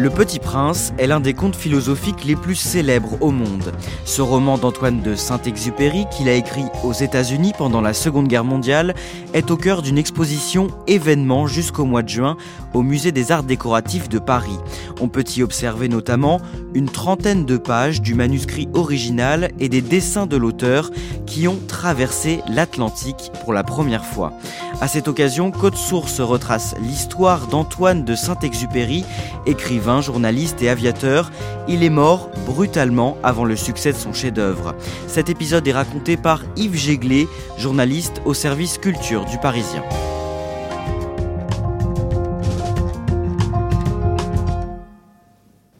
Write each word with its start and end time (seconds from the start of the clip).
Le 0.00 0.08
Petit 0.08 0.38
Prince 0.38 0.94
est 0.96 1.06
l'un 1.06 1.20
des 1.20 1.34
contes 1.34 1.54
philosophiques 1.54 2.24
les 2.24 2.34
plus 2.34 2.54
célèbres 2.54 3.18
au 3.20 3.32
monde. 3.32 3.70
Ce 4.06 4.22
roman 4.22 4.56
d'Antoine 4.56 5.02
de 5.02 5.14
Saint-Exupéry, 5.14 6.06
qu'il 6.10 6.30
a 6.30 6.32
écrit 6.32 6.64
aux 6.84 6.94
États-Unis 6.94 7.52
pendant 7.58 7.82
la 7.82 7.92
Seconde 7.92 8.26
Guerre 8.26 8.44
mondiale, 8.44 8.94
est 9.34 9.50
au 9.50 9.58
cœur 9.58 9.82
d'une 9.82 9.98
exposition 9.98 10.68
événement 10.86 11.46
jusqu'au 11.46 11.84
mois 11.84 12.00
de 12.02 12.08
juin 12.08 12.38
au 12.72 12.80
Musée 12.82 13.12
des 13.12 13.30
Arts 13.30 13.42
Décoratifs 13.42 14.08
de 14.08 14.18
Paris. 14.18 14.56
On 15.02 15.08
peut 15.08 15.24
y 15.36 15.42
observer 15.42 15.90
notamment 15.90 16.40
une 16.72 16.88
trentaine 16.88 17.44
de 17.44 17.58
pages 17.58 18.00
du 18.00 18.14
manuscrit 18.14 18.70
original 18.72 19.50
et 19.58 19.68
des 19.68 19.82
dessins 19.82 20.26
de 20.26 20.38
l'auteur 20.38 20.90
qui 21.26 21.46
ont 21.46 21.58
traversé 21.68 22.40
l'Atlantique 22.48 23.30
pour 23.44 23.52
la 23.52 23.64
première 23.64 24.06
fois. 24.06 24.32
À 24.80 24.88
cette 24.88 25.08
occasion, 25.08 25.50
Code 25.50 25.76
Source 25.76 26.20
retrace 26.20 26.74
l'histoire 26.80 27.48
d'Antoine 27.48 28.02
de 28.02 28.14
Saint-Exupéry, 28.14 29.04
écrivain, 29.44 29.89
journaliste 30.00 30.62
et 30.62 30.68
aviateur. 30.68 31.32
Il 31.66 31.82
est 31.82 31.90
mort 31.90 32.30
brutalement 32.46 33.16
avant 33.24 33.44
le 33.44 33.56
succès 33.56 33.92
de 33.92 33.96
son 33.96 34.12
chef-d'œuvre. 34.12 34.76
Cet 35.08 35.28
épisode 35.28 35.66
est 35.66 35.72
raconté 35.72 36.16
par 36.16 36.42
Yves 36.56 36.76
Jéglé, 36.76 37.26
journaliste 37.58 38.22
au 38.24 38.32
service 38.32 38.78
culture 38.78 39.24
du 39.24 39.38
Parisien. 39.38 39.82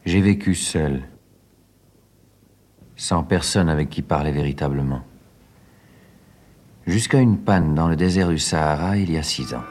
J'ai 0.04 0.20
vécu 0.20 0.56
seul, 0.56 1.02
sans 2.96 3.22
personne 3.22 3.68
avec 3.68 3.90
qui 3.90 4.02
parler 4.02 4.32
véritablement, 4.32 5.02
jusqu'à 6.84 7.18
une 7.18 7.38
panne 7.38 7.76
dans 7.76 7.86
le 7.86 7.94
désert 7.94 8.28
du 8.28 8.38
Sahara 8.38 8.96
il 8.96 9.12
y 9.12 9.18
a 9.18 9.22
six 9.22 9.54
ans. 9.54 9.62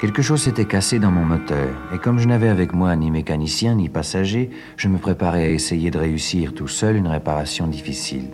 Quelque 0.00 0.22
chose 0.22 0.40
s'était 0.40 0.64
cassé 0.64 0.98
dans 0.98 1.10
mon 1.10 1.26
moteur, 1.26 1.68
et 1.92 1.98
comme 1.98 2.18
je 2.18 2.26
n'avais 2.26 2.48
avec 2.48 2.72
moi 2.72 2.96
ni 2.96 3.10
mécanicien 3.10 3.74
ni 3.74 3.90
passager, 3.90 4.48
je 4.78 4.88
me 4.88 4.96
préparais 4.96 5.42
à 5.42 5.50
essayer 5.50 5.90
de 5.90 5.98
réussir 5.98 6.54
tout 6.54 6.68
seul 6.68 6.96
une 6.96 7.06
réparation 7.06 7.66
difficile. 7.66 8.30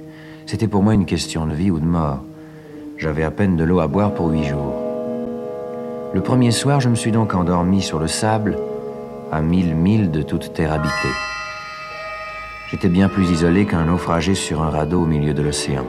C'était 0.47 0.69
pour 0.69 0.85
moi 0.85 0.95
une 0.95 1.07
question 1.07 1.45
de 1.45 1.55
vie 1.55 1.73
ou 1.73 1.81
de 1.81 1.85
mort. 1.85 2.23
J'avais 2.99 3.25
à 3.25 3.33
peine 3.33 3.57
de 3.57 3.65
l'eau 3.65 3.81
à 3.81 3.89
boire 3.89 4.15
pour 4.15 4.29
huit 4.29 4.45
jours. 4.45 4.77
Le 6.15 6.21
premier 6.21 6.53
soir, 6.53 6.81
je 6.81 6.89
me 6.89 6.95
suis 6.95 7.11
donc 7.11 7.35
endormi 7.35 7.83
sur 7.83 7.99
le 7.99 8.07
sable, 8.07 8.57
à 9.33 9.41
mille 9.41 9.75
milles 9.75 10.13
de 10.13 10.23
toute 10.23 10.53
terre 10.53 10.73
habitée. 10.73 11.17
J'étais 12.71 12.89
bien 12.89 13.09
plus 13.09 13.29
isolé 13.33 13.67
qu'un 13.67 13.87
naufragé 13.87 14.37
sur 14.37 14.63
un 14.63 14.71
radeau 14.71 15.03
au 15.03 15.07
milieu 15.07 15.35
de 15.35 15.43
l'océan. 15.43 15.87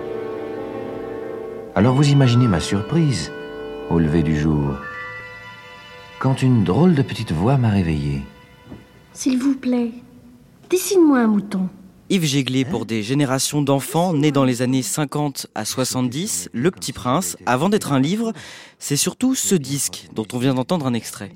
Alors 1.76 1.94
vous 1.94 2.10
imaginez 2.10 2.48
ma 2.48 2.60
surprise 2.60 3.32
au 3.92 4.00
lever 4.00 4.24
du 4.24 4.36
jour, 4.36 4.74
quand 6.20 6.42
une 6.42 6.64
drôle 6.64 6.96
de 6.96 7.02
petite 7.02 7.32
voix 7.32 7.58
m'a 7.58 7.70
réveillé. 7.70 8.22
S'il 9.14 9.38
vous 9.38 9.56
plaît, 9.56 9.92
dessine-moi 10.70 11.20
un 11.20 11.28
mouton. 11.28 11.70
Yves 12.10 12.26
Jéglé, 12.26 12.64
pour 12.64 12.86
des 12.86 13.04
générations 13.04 13.62
d'enfants 13.62 14.14
nés 14.14 14.32
dans 14.32 14.46
les 14.46 14.62
années 14.62 14.82
50 14.82 15.48
à 15.56 15.66
70, 15.66 16.50
Le 16.54 16.72
Petit 16.72 16.94
Prince, 16.94 17.36
avant 17.46 17.70
d'être 17.70 17.92
un 17.92 18.00
livre, 18.00 18.32
c'est 18.80 18.96
surtout 18.96 19.36
ce 19.36 19.56
disque 19.56 20.08
dont 20.14 20.26
on 20.32 20.38
vient 20.38 20.54
d'entendre 20.54 20.88
un 20.88 20.94
extrait. 20.94 21.36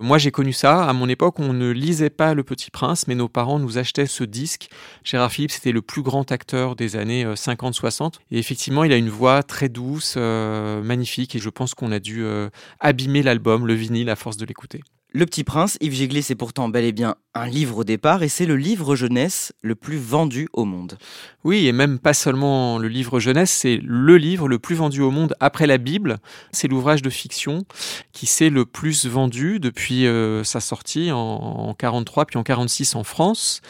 Moi, 0.00 0.18
j'ai 0.18 0.30
connu 0.30 0.52
ça. 0.52 0.84
À 0.84 0.92
mon 0.92 1.08
époque, 1.08 1.38
on 1.38 1.52
ne 1.52 1.70
lisait 1.70 2.10
pas 2.10 2.34
Le 2.34 2.42
Petit 2.42 2.70
Prince, 2.70 3.06
mais 3.06 3.14
nos 3.14 3.28
parents 3.28 3.58
nous 3.58 3.78
achetaient 3.78 4.06
ce 4.06 4.24
disque. 4.24 4.68
Gérard 5.04 5.32
Philippe, 5.32 5.52
c'était 5.52 5.72
le 5.72 5.82
plus 5.82 6.02
grand 6.02 6.30
acteur 6.32 6.76
des 6.76 6.96
années 6.96 7.24
50-60. 7.24 8.14
Et 8.30 8.38
effectivement, 8.38 8.84
il 8.84 8.92
a 8.92 8.96
une 8.96 9.10
voix 9.10 9.42
très 9.42 9.68
douce, 9.68 10.14
euh, 10.16 10.82
magnifique. 10.82 11.34
Et 11.36 11.38
je 11.38 11.50
pense 11.50 11.74
qu'on 11.74 11.92
a 11.92 12.00
dû 12.00 12.24
euh, 12.24 12.48
abîmer 12.80 13.22
l'album, 13.22 13.66
le 13.66 13.74
vinyle, 13.74 14.10
à 14.10 14.16
force 14.16 14.36
de 14.36 14.46
l'écouter. 14.46 14.82
Le 15.16 15.26
Petit 15.26 15.44
Prince, 15.44 15.78
Yves 15.80 15.94
Jéglé, 15.94 16.22
c'est 16.22 16.34
pourtant 16.34 16.68
bel 16.68 16.84
et 16.84 16.90
bien 16.90 17.14
un 17.34 17.46
livre 17.46 17.78
au 17.78 17.84
départ, 17.84 18.24
et 18.24 18.28
c'est 18.28 18.46
le 18.46 18.56
livre 18.56 18.96
jeunesse 18.96 19.52
le 19.62 19.76
plus 19.76 19.96
vendu 19.96 20.48
au 20.52 20.64
monde. 20.64 20.98
Oui, 21.44 21.68
et 21.68 21.72
même 21.72 22.00
pas 22.00 22.14
sellement 22.14 22.78
le 22.78 22.88
livre 22.88 23.20
jeunesse, 23.20 23.52
c'est 23.52 23.78
le 23.80 24.16
livre 24.16 24.48
le 24.48 24.58
plus 24.58 24.74
vendu 24.74 25.02
au 25.02 25.12
monde 25.12 25.36
après 25.38 25.68
la 25.68 25.78
Bible. 25.78 26.18
C'est 26.50 26.66
l'ouvrage 26.66 27.00
de 27.00 27.10
fiction 27.10 27.64
qui 28.12 28.26
s'est 28.26 28.50
le 28.50 28.64
plus 28.64 29.06
vendu 29.06 29.60
depuis 29.60 30.08
euh, 30.08 30.42
sa 30.42 30.58
sortie 30.58 31.12
en, 31.12 31.16
en 31.16 31.74
43 31.74 32.24
puis 32.24 32.36
en 32.36 32.42
46 32.42 32.96
en 32.96 33.04
France. 33.04 33.60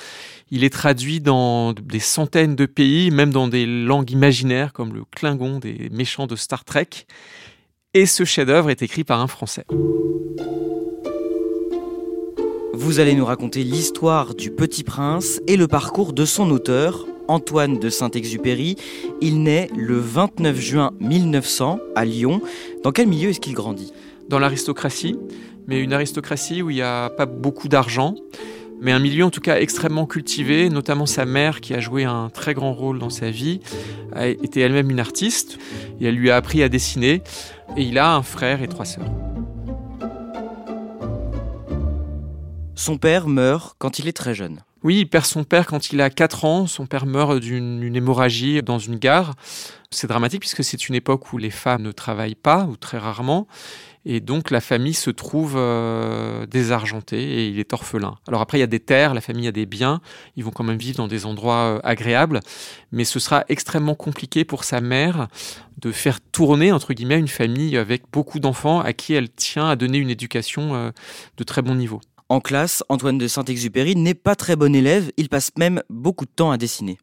Il 0.50 0.64
est 0.64 0.72
traduit 0.72 1.20
dans 1.20 1.74
des 1.74 2.00
centaines 2.00 2.56
de 2.56 2.64
pays, 2.64 3.10
même 3.10 3.32
dans 3.32 3.48
des 3.48 3.66
langues 3.66 4.10
imaginaires 4.10 4.72
comme 4.72 4.94
le 4.94 5.02
Klingon 5.14 5.58
des 5.58 5.90
méchants 5.92 6.26
de 6.26 6.36
Star 6.36 6.64
Trek. 6.64 6.88
Et 7.92 8.06
ce 8.06 8.24
chef-d'œuvre 8.24 8.70
est 8.70 8.80
écrit 8.80 9.04
par 9.04 9.20
un 9.20 9.28
Français. 9.28 9.66
Vous 12.76 12.98
allez 12.98 13.14
nous 13.14 13.24
raconter 13.24 13.62
l'histoire 13.62 14.34
du 14.34 14.50
Petit 14.50 14.82
Prince 14.82 15.40
et 15.46 15.56
le 15.56 15.68
parcours 15.68 16.12
de 16.12 16.24
son 16.24 16.50
auteur, 16.50 17.06
Antoine 17.28 17.78
de 17.78 17.88
Saint-Exupéry. 17.88 18.74
Il 19.20 19.44
naît 19.44 19.68
le 19.76 19.96
29 19.96 20.58
juin 20.58 20.90
1900 20.98 21.78
à 21.94 22.04
Lyon. 22.04 22.42
Dans 22.82 22.90
quel 22.90 23.06
milieu 23.06 23.30
est-ce 23.30 23.38
qu'il 23.38 23.54
grandit? 23.54 23.92
Dans 24.28 24.40
l'aristocratie, 24.40 25.16
mais 25.68 25.78
une 25.78 25.92
aristocratie 25.92 26.62
où 26.62 26.70
il 26.70 26.74
n'y 26.74 26.82
a 26.82 27.10
pas 27.10 27.26
beaucoup 27.26 27.68
d'argent, 27.68 28.16
mais 28.80 28.90
un 28.90 28.98
milieu 28.98 29.24
en 29.24 29.30
tout 29.30 29.40
cas 29.40 29.60
extrêmement 29.60 30.06
cultivé, 30.06 30.68
notamment 30.68 31.06
sa 31.06 31.26
mère 31.26 31.60
qui 31.60 31.74
a 31.74 31.80
joué 31.80 32.02
un 32.02 32.28
très 32.28 32.54
grand 32.54 32.74
rôle 32.74 32.98
dans 32.98 33.08
sa 33.08 33.30
vie, 33.30 33.60
a 34.12 34.26
été 34.26 34.58
elle-même 34.58 34.90
une 34.90 35.00
artiste, 35.00 35.58
et 36.00 36.06
elle 36.06 36.16
lui 36.16 36.28
a 36.28 36.36
appris 36.36 36.60
à 36.60 36.68
dessiner, 36.68 37.22
et 37.76 37.82
il 37.82 37.98
a 37.98 38.16
un 38.16 38.22
frère 38.22 38.62
et 38.62 38.68
trois 38.68 38.84
sœurs. 38.84 39.12
Son 42.76 42.98
père 42.98 43.28
meurt 43.28 43.76
quand 43.78 43.98
il 43.98 44.08
est 44.08 44.12
très 44.12 44.34
jeune. 44.34 44.62
Oui, 44.82 44.98
il 44.98 45.06
perd 45.06 45.24
son 45.24 45.44
père 45.44 45.66
quand 45.66 45.92
il 45.92 46.00
a 46.00 46.10
4 46.10 46.44
ans. 46.44 46.66
Son 46.66 46.86
père 46.86 47.06
meurt 47.06 47.38
d'une 47.38 47.96
hémorragie 47.96 48.62
dans 48.62 48.78
une 48.78 48.96
gare. 48.96 49.34
C'est 49.90 50.08
dramatique 50.08 50.40
puisque 50.40 50.64
c'est 50.64 50.88
une 50.88 50.94
époque 50.94 51.32
où 51.32 51.38
les 51.38 51.50
femmes 51.50 51.82
ne 51.82 51.92
travaillent 51.92 52.34
pas, 52.34 52.64
ou 52.64 52.76
très 52.76 52.98
rarement. 52.98 53.46
Et 54.04 54.20
donc 54.20 54.50
la 54.50 54.60
famille 54.60 54.92
se 54.92 55.08
trouve 55.08 55.54
euh, 55.56 56.44
désargentée 56.46 57.22
et 57.22 57.48
il 57.48 57.58
est 57.58 57.72
orphelin. 57.72 58.18
Alors 58.28 58.42
après, 58.42 58.58
il 58.58 58.60
y 58.60 58.64
a 58.64 58.66
des 58.66 58.80
terres, 58.80 59.14
la 59.14 59.22
famille 59.22 59.48
a 59.48 59.52
des 59.52 59.64
biens, 59.64 60.02
ils 60.36 60.44
vont 60.44 60.50
quand 60.50 60.64
même 60.64 60.76
vivre 60.76 60.98
dans 60.98 61.08
des 61.08 61.24
endroits 61.24 61.76
euh, 61.76 61.80
agréables, 61.84 62.40
mais 62.92 63.04
ce 63.04 63.18
sera 63.18 63.44
extrêmement 63.48 63.94
compliqué 63.94 64.44
pour 64.44 64.64
sa 64.64 64.82
mère 64.82 65.28
de 65.80 65.90
faire 65.90 66.20
tourner, 66.20 66.70
entre 66.70 66.92
guillemets, 66.92 67.18
une 67.18 67.28
famille 67.28 67.78
avec 67.78 68.02
beaucoup 68.12 68.40
d'enfants 68.40 68.80
à 68.80 68.92
qui 68.92 69.14
elle 69.14 69.30
tient 69.30 69.70
à 69.70 69.76
donner 69.76 69.96
une 69.96 70.10
éducation 70.10 70.74
euh, 70.74 70.90
de 71.38 71.44
très 71.44 71.62
bon 71.62 71.74
niveau. 71.74 72.02
En 72.28 72.40
classe, 72.40 72.82
Antoine 72.88 73.18
de 73.18 73.28
Saint-Exupéry 73.28 73.96
n'est 73.96 74.14
pas 74.14 74.34
très 74.34 74.56
bon 74.56 74.74
élève, 74.74 75.12
il 75.16 75.28
passe 75.28 75.50
même 75.58 75.82
beaucoup 75.90 76.24
de 76.24 76.30
temps 76.30 76.50
à 76.50 76.56
dessiner. 76.56 76.98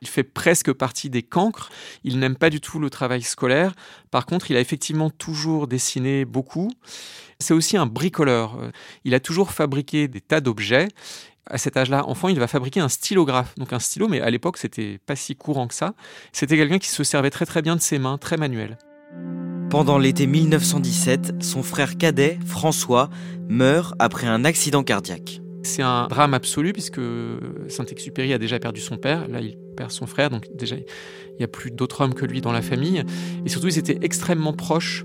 Il 0.00 0.08
fait 0.08 0.22
presque 0.22 0.72
partie 0.72 1.08
des 1.08 1.22
cancres. 1.22 1.70
Il 2.04 2.18
n'aime 2.18 2.36
pas 2.36 2.50
du 2.50 2.60
tout 2.60 2.78
le 2.78 2.90
travail 2.90 3.22
scolaire. 3.22 3.72
Par 4.10 4.26
contre, 4.26 4.50
il 4.50 4.56
a 4.56 4.60
effectivement 4.60 5.08
toujours 5.08 5.66
dessiné 5.66 6.26
beaucoup. 6.26 6.70
C'est 7.38 7.54
aussi 7.54 7.78
un 7.78 7.86
bricoleur. 7.86 8.58
Il 9.04 9.14
a 9.14 9.20
toujours 9.20 9.50
fabriqué 9.50 10.06
des 10.06 10.20
tas 10.20 10.42
d'objets 10.42 10.88
à 11.46 11.58
cet 11.58 11.76
âge-là, 11.76 12.06
enfant, 12.06 12.28
il 12.28 12.38
va 12.38 12.46
fabriquer 12.46 12.80
un 12.80 12.88
stylographe. 12.88 13.54
Donc 13.56 13.72
un 13.72 13.78
stylo, 13.78 14.08
mais 14.08 14.20
à 14.20 14.30
l'époque, 14.30 14.56
c'était 14.56 14.98
pas 15.04 15.16
si 15.16 15.36
courant 15.36 15.68
que 15.68 15.74
ça. 15.74 15.94
C'était 16.32 16.56
quelqu'un 16.56 16.78
qui 16.78 16.88
se 16.88 17.04
servait 17.04 17.30
très 17.30 17.46
très 17.46 17.62
bien 17.62 17.76
de 17.76 17.80
ses 17.80 17.98
mains, 17.98 18.18
très 18.18 18.36
manuel. 18.36 18.78
Pendant 19.74 19.98
l'été 19.98 20.28
1917, 20.28 21.42
son 21.42 21.64
frère 21.64 21.98
cadet, 21.98 22.38
François, 22.46 23.10
meurt 23.48 23.96
après 23.98 24.28
un 24.28 24.44
accident 24.44 24.84
cardiaque. 24.84 25.40
C'est 25.64 25.82
un 25.82 26.06
drame 26.06 26.32
absolu 26.32 26.72
puisque 26.72 27.00
Saint-Exupéry 27.66 28.32
a 28.32 28.38
déjà 28.38 28.60
perdu 28.60 28.80
son 28.80 28.98
père, 28.98 29.26
là 29.26 29.40
il 29.40 29.58
perd 29.76 29.90
son 29.90 30.06
frère, 30.06 30.30
donc 30.30 30.46
déjà 30.54 30.76
il 30.76 30.84
n'y 31.40 31.44
a 31.44 31.48
plus 31.48 31.72
d'autres 31.72 32.02
hommes 32.02 32.14
que 32.14 32.24
lui 32.24 32.40
dans 32.40 32.52
la 32.52 32.62
famille. 32.62 33.02
Et 33.44 33.48
surtout 33.48 33.66
ils 33.66 33.76
étaient 33.76 33.98
extrêmement 34.02 34.52
proches. 34.52 35.02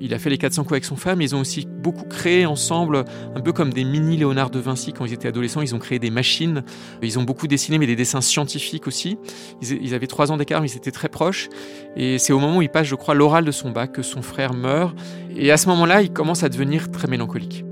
Il 0.00 0.14
a 0.14 0.18
fait 0.18 0.30
les 0.30 0.38
400 0.38 0.62
coups 0.62 0.72
avec 0.72 0.84
son 0.84 0.96
mais 1.16 1.24
ils 1.24 1.34
ont 1.34 1.40
aussi 1.40 1.66
beaucoup 1.66 2.04
créé 2.04 2.46
ensemble, 2.46 3.04
un 3.34 3.40
peu 3.40 3.52
comme 3.52 3.72
des 3.72 3.84
mini 3.84 4.16
Léonard 4.16 4.50
de 4.50 4.58
Vinci 4.58 4.92
quand 4.92 5.04
ils 5.04 5.12
étaient 5.12 5.28
adolescents. 5.28 5.62
Ils 5.62 5.74
ont 5.74 5.78
créé 5.78 5.98
des 5.98 6.10
machines. 6.10 6.62
Ils 7.02 7.18
ont 7.18 7.22
beaucoup 7.22 7.46
dessiné, 7.46 7.78
mais 7.78 7.86
des 7.86 7.96
dessins 7.96 8.20
scientifiques 8.20 8.86
aussi. 8.86 9.18
Ils, 9.60 9.94
avaient 9.94 10.06
trois 10.06 10.32
ans 10.32 10.36
d'écart, 10.36 10.60
mais 10.60 10.68
ils 10.68 10.76
étaient 10.76 10.90
très 10.90 11.08
proches. 11.08 11.48
Et 11.96 12.18
c'est 12.18 12.32
au 12.32 12.38
moment 12.38 12.58
où 12.58 12.62
il 12.62 12.68
passe, 12.68 12.86
je 12.86 12.94
crois, 12.94 13.14
l'oral 13.14 13.44
de 13.44 13.52
son 13.52 13.70
bac 13.70 13.92
que 13.92 14.02
son 14.02 14.22
frère 14.22 14.54
meurt. 14.54 14.96
Et 15.36 15.50
à 15.50 15.56
ce 15.56 15.68
moment-là, 15.68 16.02
il 16.02 16.12
commence 16.12 16.42
à 16.42 16.48
devenir 16.48 16.90
très 16.90 17.08
mélancolique. 17.08 17.64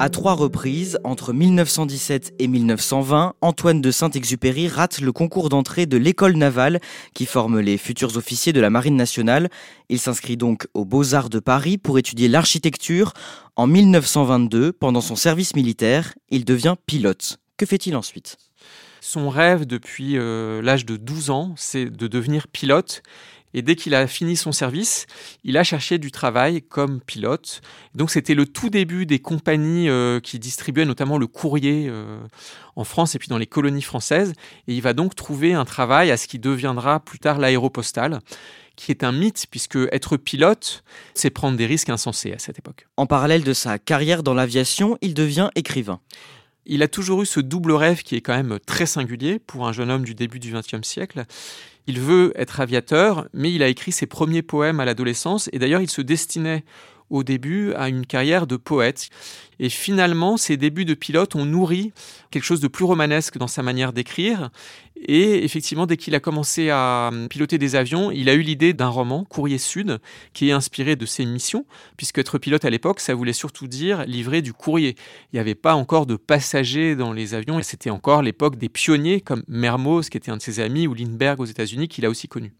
À 0.00 0.10
trois 0.10 0.34
reprises, 0.34 0.96
entre 1.02 1.32
1917 1.32 2.34
et 2.38 2.46
1920, 2.46 3.34
Antoine 3.40 3.80
de 3.80 3.90
Saint-Exupéry 3.90 4.68
rate 4.68 5.00
le 5.00 5.10
concours 5.10 5.48
d'entrée 5.48 5.86
de 5.86 5.96
l'école 5.96 6.36
navale 6.36 6.78
qui 7.14 7.26
forme 7.26 7.58
les 7.58 7.76
futurs 7.78 8.16
officiers 8.16 8.52
de 8.52 8.60
la 8.60 8.70
Marine 8.70 8.94
nationale. 8.94 9.48
Il 9.88 9.98
s'inscrit 9.98 10.36
donc 10.36 10.68
aux 10.72 10.84
Beaux-Arts 10.84 11.30
de 11.30 11.40
Paris 11.40 11.78
pour 11.78 11.98
étudier 11.98 12.28
l'architecture. 12.28 13.12
En 13.56 13.66
1922, 13.66 14.72
pendant 14.72 15.00
son 15.00 15.16
service 15.16 15.56
militaire, 15.56 16.14
il 16.30 16.44
devient 16.44 16.76
pilote. 16.86 17.38
Que 17.56 17.66
fait-il 17.66 17.96
ensuite? 17.96 18.36
Son 19.00 19.30
rêve 19.30 19.66
depuis 19.66 20.16
euh, 20.16 20.62
l'âge 20.62 20.86
de 20.86 20.96
12 20.96 21.30
ans, 21.30 21.54
c'est 21.56 21.86
de 21.86 22.06
devenir 22.06 22.46
pilote. 22.46 23.02
Et 23.54 23.62
dès 23.62 23.76
qu'il 23.76 23.94
a 23.94 24.06
fini 24.06 24.36
son 24.36 24.52
service, 24.52 25.06
il 25.44 25.56
a 25.56 25.64
cherché 25.64 25.98
du 25.98 26.10
travail 26.10 26.62
comme 26.62 27.00
pilote. 27.00 27.60
Donc 27.94 28.10
c'était 28.10 28.34
le 28.34 28.46
tout 28.46 28.70
début 28.70 29.06
des 29.06 29.18
compagnies 29.18 29.88
euh, 29.88 30.20
qui 30.20 30.38
distribuaient 30.38 30.84
notamment 30.84 31.18
le 31.18 31.26
courrier 31.26 31.86
euh, 31.88 32.20
en 32.76 32.84
France 32.84 33.14
et 33.14 33.18
puis 33.18 33.28
dans 33.28 33.38
les 33.38 33.46
colonies 33.46 33.82
françaises. 33.82 34.34
Et 34.66 34.74
il 34.74 34.82
va 34.82 34.92
donc 34.92 35.14
trouver 35.14 35.54
un 35.54 35.64
travail 35.64 36.10
à 36.10 36.16
ce 36.16 36.26
qui 36.26 36.38
deviendra 36.38 37.00
plus 37.00 37.18
tard 37.18 37.38
l'aéropostale 37.38 38.20
qui 38.78 38.92
est 38.92 39.02
un 39.02 39.10
mythe, 39.10 39.46
puisque 39.50 39.76
être 39.90 40.16
pilote, 40.16 40.84
c'est 41.12 41.30
prendre 41.30 41.56
des 41.56 41.66
risques 41.66 41.88
insensés 41.90 42.32
à 42.32 42.38
cette 42.38 42.60
époque. 42.60 42.86
En 42.96 43.06
parallèle 43.06 43.42
de 43.42 43.52
sa 43.52 43.76
carrière 43.80 44.22
dans 44.22 44.34
l'aviation, 44.34 44.96
il 45.00 45.14
devient 45.14 45.50
écrivain. 45.56 45.98
Il 46.70 46.82
a 46.82 46.88
toujours 46.88 47.22
eu 47.22 47.26
ce 47.26 47.40
double 47.40 47.72
rêve 47.72 48.02
qui 48.02 48.14
est 48.14 48.20
quand 48.20 48.36
même 48.36 48.58
très 48.66 48.84
singulier 48.84 49.38
pour 49.38 49.66
un 49.66 49.72
jeune 49.72 49.90
homme 49.90 50.04
du 50.04 50.14
début 50.14 50.38
du 50.38 50.52
XXe 50.52 50.86
siècle. 50.86 51.24
Il 51.86 51.98
veut 51.98 52.32
être 52.36 52.60
aviateur, 52.60 53.26
mais 53.32 53.50
il 53.50 53.62
a 53.62 53.68
écrit 53.68 53.90
ses 53.90 54.06
premiers 54.06 54.42
poèmes 54.42 54.78
à 54.78 54.84
l'adolescence, 54.84 55.48
et 55.54 55.58
d'ailleurs 55.58 55.80
il 55.80 55.88
se 55.88 56.02
destinait 56.02 56.64
au 57.08 57.22
début 57.22 57.72
à 57.72 57.88
une 57.88 58.04
carrière 58.04 58.46
de 58.46 58.56
poète. 58.56 59.08
Et 59.58 59.70
finalement, 59.70 60.36
ses 60.36 60.58
débuts 60.58 60.84
de 60.84 60.92
pilote 60.92 61.34
ont 61.34 61.46
nourri 61.46 61.92
quelque 62.30 62.44
chose 62.44 62.60
de 62.60 62.68
plus 62.68 62.84
romanesque 62.84 63.38
dans 63.38 63.48
sa 63.48 63.62
manière 63.62 63.94
d'écrire. 63.94 64.50
Et 65.06 65.44
effectivement, 65.44 65.86
dès 65.86 65.96
qu'il 65.96 66.14
a 66.14 66.20
commencé 66.20 66.70
à 66.70 67.10
piloter 67.30 67.58
des 67.58 67.76
avions, 67.76 68.10
il 68.10 68.28
a 68.28 68.34
eu 68.34 68.40
l'idée 68.40 68.72
d'un 68.72 68.88
roman, 68.88 69.24
Courrier 69.24 69.58
Sud, 69.58 70.00
qui 70.32 70.48
est 70.48 70.52
inspiré 70.52 70.96
de 70.96 71.06
ses 71.06 71.24
missions, 71.24 71.64
puisque 71.96 72.18
être 72.18 72.38
pilote 72.38 72.64
à 72.64 72.70
l'époque, 72.70 73.00
ça 73.00 73.14
voulait 73.14 73.32
surtout 73.32 73.66
dire 73.68 74.04
livrer 74.06 74.42
du 74.42 74.52
courrier. 74.52 74.96
Il 75.32 75.36
n'y 75.36 75.40
avait 75.40 75.54
pas 75.54 75.74
encore 75.74 76.06
de 76.06 76.16
passagers 76.16 76.96
dans 76.96 77.12
les 77.12 77.34
avions, 77.34 77.58
et 77.58 77.62
c'était 77.62 77.90
encore 77.90 78.22
l'époque 78.22 78.56
des 78.56 78.68
pionniers 78.68 79.20
comme 79.20 79.44
Mermoz, 79.48 80.08
qui 80.08 80.16
était 80.16 80.30
un 80.30 80.36
de 80.36 80.42
ses 80.42 80.60
amis, 80.60 80.86
ou 80.86 80.94
Lindbergh 80.94 81.40
aux 81.40 81.46
États-Unis, 81.46 81.88
qu'il 81.88 82.04
a 82.04 82.10
aussi 82.10 82.28
connu. 82.28 82.52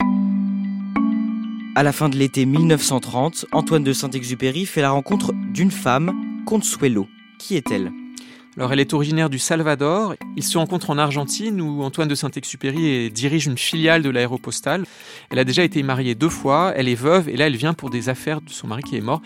À 1.74 1.82
la 1.82 1.92
fin 1.92 2.08
de 2.08 2.16
l'été 2.16 2.44
1930, 2.44 3.46
Antoine 3.52 3.84
de 3.84 3.92
Saint-Exupéry 3.92 4.66
fait 4.66 4.80
la 4.80 4.90
rencontre 4.90 5.32
d'une 5.52 5.70
femme, 5.70 6.12
Consuelo. 6.44 7.06
Qui 7.38 7.56
est-elle? 7.56 7.92
Elle 8.66 8.80
est 8.80 8.92
originaire 8.92 9.30
du 9.30 9.38
Salvador. 9.38 10.14
Ils 10.36 10.42
se 10.42 10.58
rencontrent 10.58 10.90
en 10.90 10.98
Argentine 10.98 11.60
où 11.60 11.82
Antoine 11.82 12.08
de 12.08 12.14
Saint-Exupéry 12.14 13.10
dirige 13.10 13.46
une 13.46 13.56
filiale 13.56 14.02
de 14.02 14.10
l'aéropostale. 14.10 14.84
Elle 15.30 15.38
a 15.38 15.44
déjà 15.44 15.62
été 15.62 15.82
mariée 15.82 16.14
deux 16.14 16.28
fois, 16.28 16.72
elle 16.76 16.88
est 16.88 16.94
veuve 16.94 17.28
et 17.28 17.36
là 17.36 17.46
elle 17.46 17.56
vient 17.56 17.74
pour 17.74 17.90
des 17.90 18.08
affaires 18.08 18.40
de 18.40 18.50
son 18.50 18.66
mari 18.66 18.82
qui 18.82 18.96
est 18.96 19.00
mort. 19.00 19.22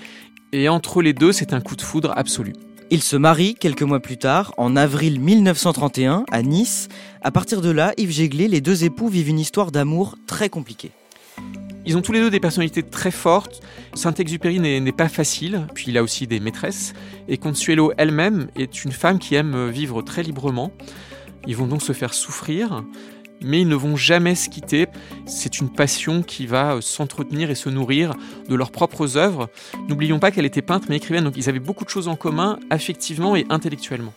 Et 0.53 0.69
entre 0.69 1.01
les 1.01 1.15
deux, 1.15 1.33
c'est 1.33 1.55
un 1.55 1.61
coup 1.61 1.77
de 1.77 1.83
foudre 1.83 2.13
absolu. 2.15 2.53
Ils 2.91 3.03
se 3.03 3.17
marient 3.17 3.55
quelques 3.55 3.83
mois 3.83 4.01
plus 4.01 4.19
tard, 4.19 4.53
en 4.59 4.77
avril 4.77 5.19
1931, 5.19 6.25
à 6.31 6.43
Nice. 6.43 6.89
À 7.23 7.31
partir 7.31 7.63
de 7.63 7.71
là, 7.71 7.95
Yves 7.97 8.11
Jéglé, 8.11 8.49
les 8.49 8.61
deux 8.61 8.85
époux 8.85 9.09
vivent 9.09 9.31
une 9.31 9.41
histoire 9.41 9.73
d'amour 9.73 10.17
très 10.27 10.51
compliquée. 10.51 10.91
Ils 11.85 11.97
ont 11.97 12.03
tous 12.03 12.13
les 12.13 12.21
deux 12.21 12.31
des 12.31 12.39
personnalités 12.39 12.83
très 12.83 13.11
fortes. 13.11 13.61
Saint-Exupéry 13.95 14.61
n'est 14.61 14.93
pas 14.93 15.09
facile, 15.09 15.67
puis 15.75 15.87
il 15.89 15.99
a 15.99 16.03
aussi 16.03 16.27
des 16.27 16.39
maîtresses. 16.39 16.93
Et 17.29 17.39
Consuelo 17.39 17.93
elle-même 17.97 18.49
est 18.57 18.85
une 18.85 18.93
femme 18.93 19.19
qui 19.19 19.35
aime 19.35 19.69
vivre 19.69 20.03
très 20.03 20.23
librement. 20.23 20.71
Ils 21.47 21.57
vont 21.57 21.67
donc 21.67 21.83
se 21.83 21.93
faire 21.93 22.15
souffrir, 22.15 22.85
mais 23.43 23.63
ils 23.63 23.69
ne 23.69 23.75
vont 23.75 23.97
jamais 23.97 24.37
se 24.37 24.49
quitter. 24.49 24.87
C'est 25.27 25.59
une 25.59 25.71
passion 25.71 26.23
qui 26.23 26.47
va 26.47 26.81
s'entretenir 26.81 27.51
et 27.51 27.57
se 27.57 27.69
nourrir 27.69 28.15
de 28.49 28.55
leurs 28.55 28.71
propres 28.71 29.17
œuvres. 29.17 29.51
N'oublions 29.89 30.21
pas 30.21 30.31
qu'elle 30.31 30.47
était 30.47 30.63
peintre 30.63 30.87
mais 30.89 30.99
écrivaine, 30.99 31.25
donc 31.25 31.37
ils 31.37 31.49
avaient 31.49 31.59
beaucoup 31.59 31.85
de 31.85 31.91
choses 31.91 32.07
en 32.07 32.15
commun, 32.15 32.61
affectivement 32.71 33.35
et 33.35 33.45
intellectuellement. 33.51 34.15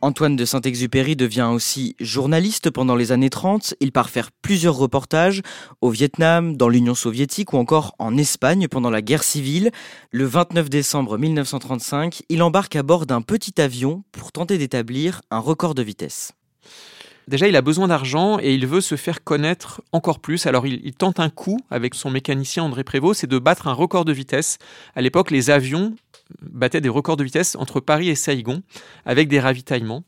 Antoine 0.00 0.36
de 0.36 0.44
Saint-Exupéry 0.44 1.16
devient 1.16 1.48
aussi 1.50 1.96
journaliste 1.98 2.70
pendant 2.70 2.94
les 2.94 3.10
années 3.10 3.30
30. 3.30 3.74
Il 3.80 3.90
part 3.90 4.10
faire 4.10 4.30
plusieurs 4.42 4.76
reportages 4.76 5.42
au 5.80 5.90
Vietnam, 5.90 6.56
dans 6.56 6.68
l'Union 6.68 6.94
soviétique 6.94 7.52
ou 7.52 7.56
encore 7.56 7.94
en 7.98 8.16
Espagne 8.16 8.68
pendant 8.68 8.90
la 8.90 9.00
guerre 9.00 9.24
civile. 9.24 9.70
Le 10.10 10.24
29 10.24 10.68
décembre 10.68 11.16
1935, 11.16 12.22
il 12.28 12.42
embarque 12.42 12.76
à 12.76 12.82
bord 12.82 13.06
d'un 13.06 13.22
petit 13.22 13.60
avion 13.60 14.04
pour 14.12 14.32
tenter 14.32 14.58
d'établir 14.58 15.22
un 15.30 15.38
record 15.38 15.74
de 15.74 15.82
vitesse. 15.82 16.32
Déjà, 17.26 17.48
il 17.48 17.56
a 17.56 17.62
besoin 17.62 17.88
d'argent 17.88 18.38
et 18.38 18.52
il 18.52 18.66
veut 18.66 18.82
se 18.82 18.96
faire 18.96 19.24
connaître 19.24 19.80
encore 19.92 20.20
plus. 20.20 20.46
Alors, 20.46 20.66
il, 20.66 20.92
tente 20.92 21.20
un 21.20 21.30
coup 21.30 21.58
avec 21.70 21.94
son 21.94 22.10
mécanicien 22.10 22.62
André 22.62 22.84
Prévost, 22.84 23.20
c'est 23.20 23.26
de 23.26 23.38
battre 23.38 23.66
un 23.66 23.72
record 23.72 24.04
de 24.04 24.12
vitesse. 24.12 24.58
À 24.94 25.00
l'époque, 25.00 25.30
les 25.30 25.48
avions 25.48 25.94
battait 26.42 26.80
des 26.80 26.88
records 26.88 27.16
de 27.16 27.24
vitesse 27.24 27.56
entre 27.56 27.80
Paris 27.80 28.08
et 28.08 28.14
Saïgon 28.14 28.62
avec 29.04 29.28
des 29.28 29.40
ravitaillements. 29.40 30.04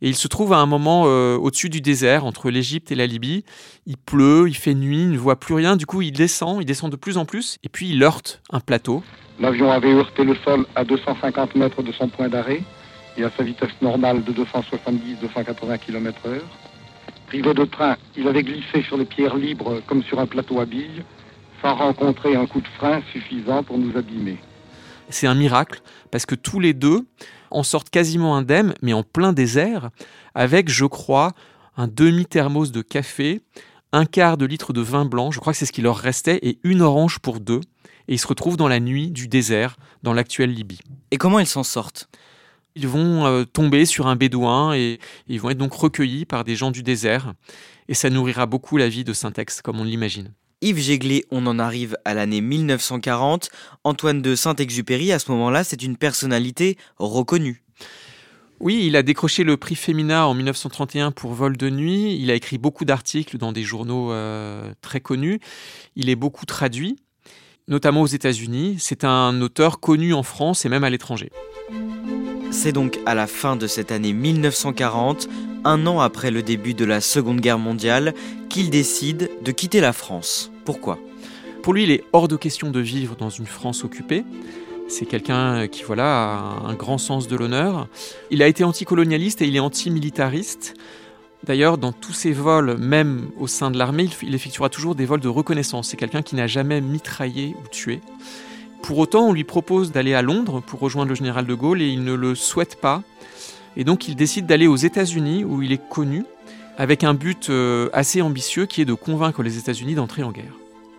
Et 0.00 0.08
il 0.08 0.14
se 0.14 0.28
trouve 0.28 0.52
à 0.52 0.58
un 0.58 0.66
moment 0.66 1.04
euh, 1.06 1.36
au-dessus 1.36 1.68
du 1.68 1.80
désert, 1.80 2.24
entre 2.24 2.50
l'Égypte 2.50 2.92
et 2.92 2.94
la 2.94 3.06
Libye. 3.06 3.44
Il 3.86 3.96
pleut, 3.96 4.44
il 4.46 4.54
fait 4.54 4.74
nuit, 4.74 5.02
il 5.02 5.10
ne 5.10 5.18
voit 5.18 5.40
plus 5.40 5.54
rien. 5.54 5.76
Du 5.76 5.86
coup, 5.86 6.02
il 6.02 6.12
descend, 6.12 6.60
il 6.60 6.64
descend 6.64 6.90
de 6.92 6.96
plus 6.96 7.18
en 7.18 7.24
plus, 7.24 7.58
et 7.64 7.68
puis 7.68 7.90
il 7.90 8.02
heurte 8.02 8.40
un 8.50 8.60
plateau. 8.60 9.02
L'avion 9.40 9.72
avait 9.72 9.92
heurté 9.92 10.24
le 10.24 10.36
sol 10.36 10.66
à 10.76 10.84
250 10.84 11.56
mètres 11.56 11.82
de 11.82 11.92
son 11.92 12.08
point 12.08 12.28
d'arrêt 12.28 12.62
et 13.16 13.24
à 13.24 13.30
sa 13.36 13.42
vitesse 13.42 13.70
normale 13.82 14.22
de 14.22 14.32
270-280 14.32 15.78
km/h. 15.78 16.40
Privé 17.26 17.52
de 17.52 17.64
train, 17.64 17.96
il 18.16 18.26
avait 18.28 18.42
glissé 18.42 18.82
sur 18.82 18.96
les 18.96 19.04
pierres 19.04 19.36
libres 19.36 19.80
comme 19.86 20.02
sur 20.04 20.18
un 20.18 20.26
plateau 20.26 20.60
à 20.60 20.64
billes, 20.64 21.02
sans 21.60 21.74
rencontrer 21.74 22.36
un 22.36 22.46
coup 22.46 22.60
de 22.60 22.68
frein 22.78 23.02
suffisant 23.12 23.62
pour 23.62 23.78
nous 23.78 23.96
abîmer. 23.96 24.38
C'est 25.10 25.26
un 25.26 25.34
miracle 25.34 25.80
parce 26.10 26.26
que 26.26 26.34
tous 26.34 26.60
les 26.60 26.74
deux 26.74 27.06
en 27.50 27.62
sortent 27.62 27.90
quasiment 27.90 28.36
indemnes, 28.36 28.74
mais 28.82 28.92
en 28.92 29.02
plein 29.02 29.32
désert, 29.32 29.90
avec, 30.34 30.68
je 30.68 30.84
crois, 30.84 31.32
un 31.76 31.88
demi-thermos 31.88 32.72
de 32.72 32.82
café, 32.82 33.40
un 33.92 34.04
quart 34.04 34.36
de 34.36 34.44
litre 34.44 34.72
de 34.72 34.80
vin 34.80 35.04
blanc, 35.04 35.30
je 35.30 35.40
crois 35.40 35.52
que 35.52 35.58
c'est 35.58 35.66
ce 35.66 35.72
qui 35.72 35.82
leur 35.82 35.96
restait, 35.96 36.38
et 36.42 36.58
une 36.62 36.82
orange 36.82 37.20
pour 37.20 37.40
deux. 37.40 37.60
Et 38.08 38.14
ils 38.14 38.18
se 38.18 38.26
retrouvent 38.26 38.56
dans 38.56 38.68
la 38.68 38.80
nuit 38.80 39.10
du 39.10 39.28
désert, 39.28 39.76
dans 40.02 40.12
l'actuelle 40.12 40.52
Libye. 40.52 40.80
Et 41.10 41.16
comment 41.16 41.38
ils 41.38 41.46
s'en 41.46 41.62
sortent? 41.62 42.08
Ils 42.74 42.88
vont 42.88 43.26
euh, 43.26 43.44
tomber 43.44 43.86
sur 43.86 44.06
un 44.06 44.16
bédouin 44.16 44.74
et, 44.74 44.98
ils 45.26 45.40
vont 45.40 45.50
être 45.50 45.58
donc 45.58 45.72
recueillis 45.72 46.24
par 46.24 46.44
des 46.44 46.54
gens 46.54 46.70
du 46.70 46.82
désert. 46.82 47.34
Et 47.88 47.94
ça 47.94 48.10
nourrira 48.10 48.46
beaucoup 48.46 48.76
la 48.76 48.88
vie 48.88 49.04
de 49.04 49.12
Saint-Ex, 49.12 49.62
comme 49.62 49.80
on 49.80 49.84
l'imagine. 49.84 50.32
Yves 50.60 50.80
Jéglé, 50.80 51.24
on 51.30 51.46
en 51.46 51.58
arrive 51.58 51.96
à 52.04 52.14
l'année 52.14 52.40
1940. 52.40 53.48
Antoine 53.84 54.20
de 54.20 54.34
Saint-Exupéry, 54.34 55.12
à 55.12 55.18
ce 55.18 55.30
moment-là, 55.30 55.62
c'est 55.62 55.82
une 55.82 55.96
personnalité 55.96 56.76
reconnue. 56.96 57.62
Oui, 58.60 58.82
il 58.84 58.96
a 58.96 59.04
décroché 59.04 59.44
le 59.44 59.56
prix 59.56 59.76
Femina 59.76 60.26
en 60.26 60.34
1931 60.34 61.12
pour 61.12 61.32
Vol 61.32 61.56
de 61.56 61.70
nuit. 61.70 62.18
Il 62.20 62.30
a 62.32 62.34
écrit 62.34 62.58
beaucoup 62.58 62.84
d'articles 62.84 63.38
dans 63.38 63.52
des 63.52 63.62
journaux 63.62 64.10
euh, 64.10 64.72
très 64.82 65.00
connus. 65.00 65.38
Il 65.94 66.10
est 66.10 66.16
beaucoup 66.16 66.44
traduit, 66.44 66.96
notamment 67.68 68.02
aux 68.02 68.06
États-Unis. 68.06 68.76
C'est 68.80 69.04
un 69.04 69.40
auteur 69.40 69.78
connu 69.78 70.12
en 70.12 70.24
France 70.24 70.64
et 70.64 70.68
même 70.68 70.82
à 70.82 70.90
l'étranger. 70.90 71.30
C'est 72.50 72.72
donc 72.72 72.98
à 73.06 73.14
la 73.14 73.26
fin 73.26 73.56
de 73.56 73.66
cette 73.66 73.92
année 73.92 74.12
1940 74.12 75.28
un 75.64 75.86
an 75.86 76.00
après 76.00 76.30
le 76.30 76.42
début 76.42 76.74
de 76.74 76.84
la 76.84 77.00
Seconde 77.00 77.40
Guerre 77.40 77.58
mondiale, 77.58 78.14
qu'il 78.48 78.70
décide 78.70 79.30
de 79.42 79.52
quitter 79.52 79.80
la 79.80 79.92
France. 79.92 80.50
Pourquoi? 80.64 80.98
Pour 81.62 81.74
lui, 81.74 81.84
il 81.84 81.90
est 81.90 82.04
hors 82.12 82.28
de 82.28 82.36
question 82.36 82.70
de 82.70 82.80
vivre 82.80 83.16
dans 83.16 83.30
une 83.30 83.46
France 83.46 83.84
occupée. 83.84 84.24
C'est 84.88 85.04
quelqu'un 85.04 85.68
qui 85.68 85.82
voilà, 85.82 86.38
a 86.38 86.66
un 86.66 86.74
grand 86.74 86.98
sens 86.98 87.28
de 87.28 87.36
l'honneur. 87.36 87.88
Il 88.30 88.42
a 88.42 88.48
été 88.48 88.64
anticolonialiste 88.64 89.42
et 89.42 89.46
il 89.46 89.54
est 89.54 89.60
antimilitariste. 89.60 90.74
D'ailleurs, 91.44 91.76
dans 91.78 91.92
tous 91.92 92.14
ses 92.14 92.32
vols, 92.32 92.78
même 92.78 93.28
au 93.38 93.46
sein 93.46 93.70
de 93.70 93.78
l'armée, 93.78 94.08
il 94.22 94.34
effectuera 94.34 94.70
toujours 94.70 94.94
des 94.94 95.04
vols 95.04 95.20
de 95.20 95.28
reconnaissance. 95.28 95.88
C'est 95.88 95.96
quelqu'un 95.96 96.22
qui 96.22 96.34
n'a 96.34 96.46
jamais 96.46 96.80
mitraillé 96.80 97.54
ou 97.62 97.68
tué. 97.68 98.00
Pour 98.82 98.98
autant, 98.98 99.28
on 99.28 99.32
lui 99.32 99.44
propose 99.44 99.92
d'aller 99.92 100.14
à 100.14 100.22
Londres 100.22 100.62
pour 100.66 100.80
rejoindre 100.80 101.10
le 101.10 101.14
général 101.14 101.46
de 101.46 101.54
Gaulle 101.54 101.82
et 101.82 101.88
il 101.88 102.04
ne 102.04 102.14
le 102.14 102.34
souhaite 102.34 102.80
pas. 102.80 103.02
Et 103.76 103.84
donc 103.84 104.08
il 104.08 104.16
décide 104.16 104.46
d'aller 104.46 104.66
aux 104.66 104.76
États-Unis 104.76 105.44
où 105.44 105.62
il 105.62 105.72
est 105.72 105.88
connu 105.88 106.24
avec 106.78 107.04
un 107.04 107.14
but 107.14 107.50
euh, 107.50 107.88
assez 107.92 108.22
ambitieux 108.22 108.66
qui 108.66 108.80
est 108.80 108.84
de 108.84 108.94
convaincre 108.94 109.42
les 109.42 109.58
États-Unis 109.58 109.94
d'entrer 109.94 110.22
en 110.22 110.32
guerre. 110.32 110.54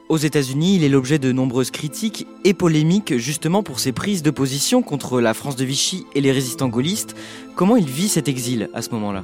Aux 0.10 0.18
États-Unis, 0.18 0.76
il 0.76 0.84
est 0.84 0.90
l'objet 0.90 1.20
de 1.20 1.32
nombreuses 1.32 1.72
critiques 1.72 2.26
et 2.44 2.54
polémiques 2.54 3.18
justement 3.18 3.64
pour 3.64 3.80
ses 3.80 3.92
prises 3.92 4.24
de 4.24 4.32
position 4.32 4.82
contre 4.82 5.22
la 5.22 5.34
France 5.34 5.56
de 5.56 5.64
Vichy 5.64 6.06
et 6.16 6.22
les 6.22 6.32
résistants 6.32 6.68
gaullistes. 6.68 7.16
Comment 7.56 7.78
il 7.78 7.86
vit 7.86 8.10
cet 8.10 8.28
exil 8.28 8.70
à 8.74 8.82
ce 8.82 8.90
moment-là? 8.92 9.24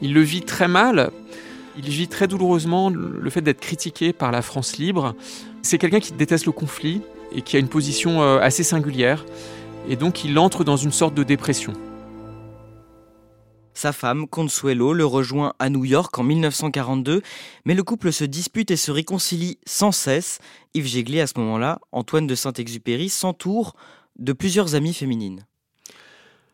Il 0.00 0.14
le 0.14 0.22
vit 0.22 0.42
très 0.42 0.68
mal. 0.68 1.10
Il 1.76 1.88
vit 1.88 2.08
très 2.08 2.28
douloureusement 2.28 2.88
le 2.90 3.30
fait 3.30 3.40
d'être 3.40 3.60
critiqué 3.60 4.12
par 4.12 4.30
la 4.30 4.42
France 4.42 4.76
libre. 4.76 5.14
C'est 5.62 5.78
quelqu'un 5.78 6.00
qui 6.00 6.12
déteste 6.12 6.46
le 6.46 6.52
conflit 6.52 7.00
et 7.32 7.42
qui 7.42 7.56
a 7.56 7.58
une 7.58 7.68
position 7.68 8.22
euh, 8.22 8.38
assez 8.40 8.62
singulière. 8.62 9.24
Et 9.88 9.96
donc 9.96 10.24
il 10.24 10.38
entre 10.38 10.64
dans 10.64 10.76
une 10.76 10.92
sorte 10.92 11.14
de 11.14 11.22
dépression. 11.22 11.72
Sa 13.74 13.92
femme, 13.92 14.28
Consuelo, 14.28 14.92
le 14.92 15.06
rejoint 15.06 15.54
à 15.58 15.70
New 15.70 15.84
York 15.84 16.18
en 16.18 16.22
1942, 16.22 17.22
mais 17.64 17.74
le 17.74 17.82
couple 17.82 18.12
se 18.12 18.24
dispute 18.24 18.70
et 18.70 18.76
se 18.76 18.90
réconcilie 18.90 19.58
sans 19.66 19.90
cesse. 19.90 20.38
Yves 20.74 20.86
Jéglé, 20.86 21.20
à 21.20 21.26
ce 21.26 21.38
moment-là, 21.38 21.78
Antoine 21.92 22.26
de 22.26 22.34
Saint-Exupéry 22.34 23.08
s'entoure 23.08 23.74
de 24.18 24.34
plusieurs 24.34 24.74
amies 24.74 24.92
féminines. 24.92 25.46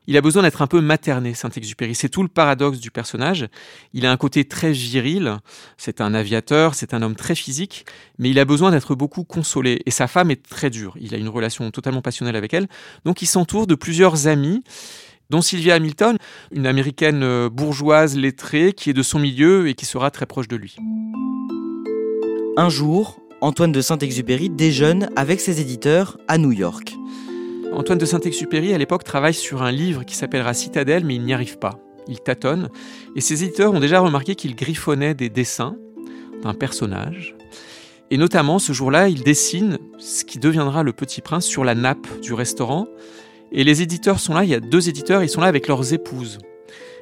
Il 0.07 0.17
a 0.17 0.21
besoin 0.21 0.43
d'être 0.43 0.63
un 0.63 0.67
peu 0.67 0.81
materné, 0.81 1.35
Saint-Exupéry. 1.35 1.95
C'est 1.95 2.09
tout 2.09 2.23
le 2.23 2.29
paradoxe 2.29 2.79
du 2.79 2.91
personnage. 2.91 3.49
Il 3.93 4.07
a 4.07 4.13
un 4.13 4.17
côté 4.17 4.45
très 4.45 4.73
viril, 4.73 5.39
c'est 5.77 6.01
un 6.01 6.15
aviateur, 6.15 6.75
c'est 6.75 6.95
un 6.95 7.03
homme 7.03 7.17
très 7.17 7.35
physique, 7.35 7.87
mais 8.19 8.31
il 8.31 8.39
a 8.39 8.45
besoin 8.45 8.71
d'être 8.71 8.95
beaucoup 8.95 9.25
consolé. 9.25 9.83
Et 9.87 9.91
sa 9.91 10.07
femme 10.07 10.31
est 10.31 10.49
très 10.49 10.71
dure. 10.71 10.97
Il 11.01 11.15
a 11.15 11.19
une 11.19 11.29
relation 11.29 11.71
totalement 11.71 12.03
passionnelle 12.03 12.37
avec 12.37 12.55
elle. 12.55 12.69
Donc 13.05 13.23
il 13.23 13.27
s'entoure 13.27 13.67
de 13.67 13.75
plusieurs 13.75 14.29
amis 14.29 14.63
dont 15.31 15.41
Sylvia 15.41 15.75
Hamilton, 15.75 16.19
une 16.53 16.67
américaine 16.69 17.25
euh, 17.25 17.49
bourgeoise 17.51 18.17
lettrée 18.17 18.73
qui 18.73 18.91
est 18.91 18.95
de 18.95 19.03
son 19.03 19.19
milieu 19.19 19.69
et 19.69 19.75
qui 19.75 19.85
sera 19.85 20.13
très 20.13 20.27
proche 20.27 20.47
de 20.47 20.55
lui. 20.55 20.77
Un 22.57 22.69
jour, 22.69 23.19
Antoine 23.41 23.73
de 23.73 23.81
Saint-Exupéry 23.81 24.51
déjeune 24.51 25.11
avec 25.17 25.41
ses 25.41 25.61
éditeurs 25.61 26.17
à 26.29 26.39
New 26.39 26.53
York. 26.53 26.95
Antoine 27.73 27.99
de 27.99 28.07
Saint-Exupéry, 28.07 28.73
à 28.73 28.79
l'époque, 28.79 29.05
travaille 29.05 29.35
sur 29.35 29.63
un 29.63 29.71
livre 29.71 30.05
qui 30.05 30.15
s'appellera 30.15 30.55
Citadelle, 30.55 31.05
mais 31.05 31.15
il 31.15 31.23
n'y 31.23 31.35
arrive 31.35 31.59
pas. 31.59 31.79
Il 32.09 32.21
tâtonne, 32.21 32.69
et 33.15 33.21
ses 33.21 33.45
éditeurs 33.45 33.73
ont 33.73 33.81
déjà 33.81 34.01
remarqué 34.01 34.35
qu'il 34.35 34.55
griffonnait 34.55 35.15
des 35.15 35.29
dessins 35.29 35.77
d'un 36.43 36.55
personnage. 36.55 37.37
Et 38.11 38.17
notamment, 38.17 38.59
ce 38.59 38.73
jour-là, 38.73 39.09
il 39.09 39.23
dessine 39.23 39.79
ce 39.99 40.25
qui 40.25 40.39
deviendra 40.39 40.83
le 40.83 40.93
Petit 40.93 41.21
Prince 41.21 41.45
sur 41.45 41.65
la 41.65 41.75
nappe 41.75 42.07
du 42.21 42.33
restaurant, 42.33 42.87
et 43.53 43.65
les 43.65 43.83
éditeurs 43.83 44.21
sont 44.21 44.35
là, 44.35 44.45
il 44.45 44.51
y 44.51 44.55
a 44.55 44.61
deux 44.61 44.89
éditeurs, 44.89 45.23
ils 45.23 45.29
sont 45.29 45.41
là 45.41 45.49
avec 45.49 45.69
leurs 45.69 45.93
épouses, 45.93 46.39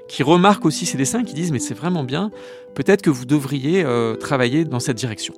qui 0.09 0.23
remarquent 0.23 0.67
aussi 0.67 0.87
ces 0.87 0.97
dessins, 0.97 1.25
qui 1.25 1.35
disent 1.35 1.53
mais 1.53 1.59
c'est 1.59 1.75
vraiment 1.75 2.05
bien, 2.05 2.31
peut-être 2.75 3.03
que 3.03 3.11
vous 3.11 3.25
devriez 3.25 3.85
euh, 3.85 4.15
travailler 4.17 4.65
dans 4.65 4.81
cette 4.81 4.97
direction. 4.97 5.35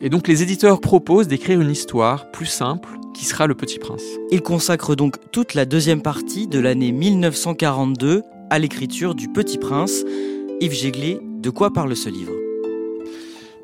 Et 0.00 0.08
donc 0.08 0.28
les 0.28 0.42
éditeurs 0.42 0.80
proposent 0.80 1.28
d'écrire 1.28 1.60
une 1.60 1.70
histoire 1.70 2.30
plus 2.30 2.46
simple, 2.46 2.88
qui 3.14 3.24
sera 3.24 3.46
Le 3.46 3.54
Petit 3.54 3.78
Prince. 3.78 4.02
Ils 4.30 4.42
consacrent 4.42 4.96
donc 4.96 5.16
toute 5.30 5.54
la 5.54 5.64
deuxième 5.64 6.02
partie 6.02 6.46
de 6.46 6.58
l'année 6.58 6.92
1942 6.92 8.22
à 8.50 8.58
l'écriture 8.58 9.14
du 9.14 9.28
Petit 9.28 9.58
Prince. 9.58 10.04
Yves 10.60 10.72
Jéglé, 10.72 11.18
de 11.22 11.50
quoi 11.50 11.72
parle 11.72 11.94
ce 11.96 12.08
livre? 12.08 12.32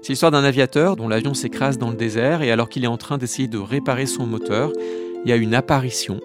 C'est 0.03 0.13
l'histoire 0.13 0.31
d'un 0.31 0.45
aviateur 0.45 0.97
dont 0.97 1.09
l'avion 1.09 1.35
s'écrase 1.35 1.79
dans 1.79 1.91
le 1.91 1.97
désert 1.97 2.43
et 2.43 2.51
alors 2.51 2.69
qu'il 2.69 2.85
est 2.85 2.89
en 2.89 2.97
train 2.97 3.19
d'essayer 3.19 3.49
de 3.49 3.59
réparer 3.59 4.07
son 4.07 4.27
moteur, 4.27 4.73
il 5.25 5.29
y 5.29 5.33
a 5.33 5.37
une 5.37 5.55
apparition 5.55 6.21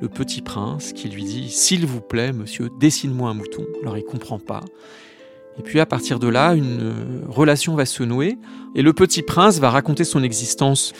le 0.00 0.08
petit 0.08 0.42
prince 0.42 0.92
qui 0.92 1.08
lui 1.08 1.24
dit 1.24 1.50
S'il 1.50 1.86
vous 1.86 2.00
plaît, 2.00 2.32
monsieur, 2.32 2.68
dessine-moi 2.78 3.30
un 3.30 3.34
mouton. 3.34 3.64
Alors 3.82 3.96
il 3.96 4.04
comprend 4.04 4.38
pas. 4.38 4.62
Et 5.58 5.62
puis 5.62 5.80
à 5.80 5.86
partir 5.86 6.18
de 6.18 6.28
là, 6.28 6.54
une 6.54 7.22
relation 7.28 7.74
va 7.74 7.86
se 7.86 8.02
nouer 8.02 8.36
et 8.74 8.82
le 8.82 8.92
petit 8.92 9.22
prince 9.22 9.58
va 9.58 9.70
raconter 9.70 10.04
son 10.04 10.22
existence 10.22 10.92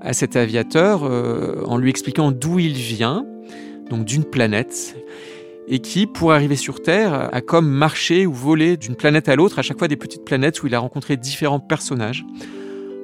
à 0.00 0.12
cet 0.12 0.36
aviateur 0.36 1.04
euh, 1.04 1.62
en 1.66 1.78
lui 1.78 1.90
expliquant 1.90 2.32
d'où 2.32 2.58
il 2.58 2.74
vient, 2.74 3.26
donc 3.90 4.04
d'une 4.04 4.24
planète, 4.24 4.96
et 5.68 5.80
qui, 5.80 6.06
pour 6.06 6.32
arriver 6.32 6.56
sur 6.56 6.80
Terre, 6.80 7.28
a 7.32 7.40
comme 7.40 7.68
marché 7.68 8.26
ou 8.26 8.32
volé 8.32 8.76
d'une 8.76 8.94
planète 8.94 9.28
à 9.28 9.36
l'autre, 9.36 9.58
à 9.58 9.62
chaque 9.62 9.78
fois 9.78 9.88
des 9.88 9.96
petites 9.96 10.24
planètes 10.24 10.62
où 10.62 10.66
il 10.66 10.74
a 10.74 10.78
rencontré 10.78 11.16
différents 11.16 11.60
personnages. 11.60 12.24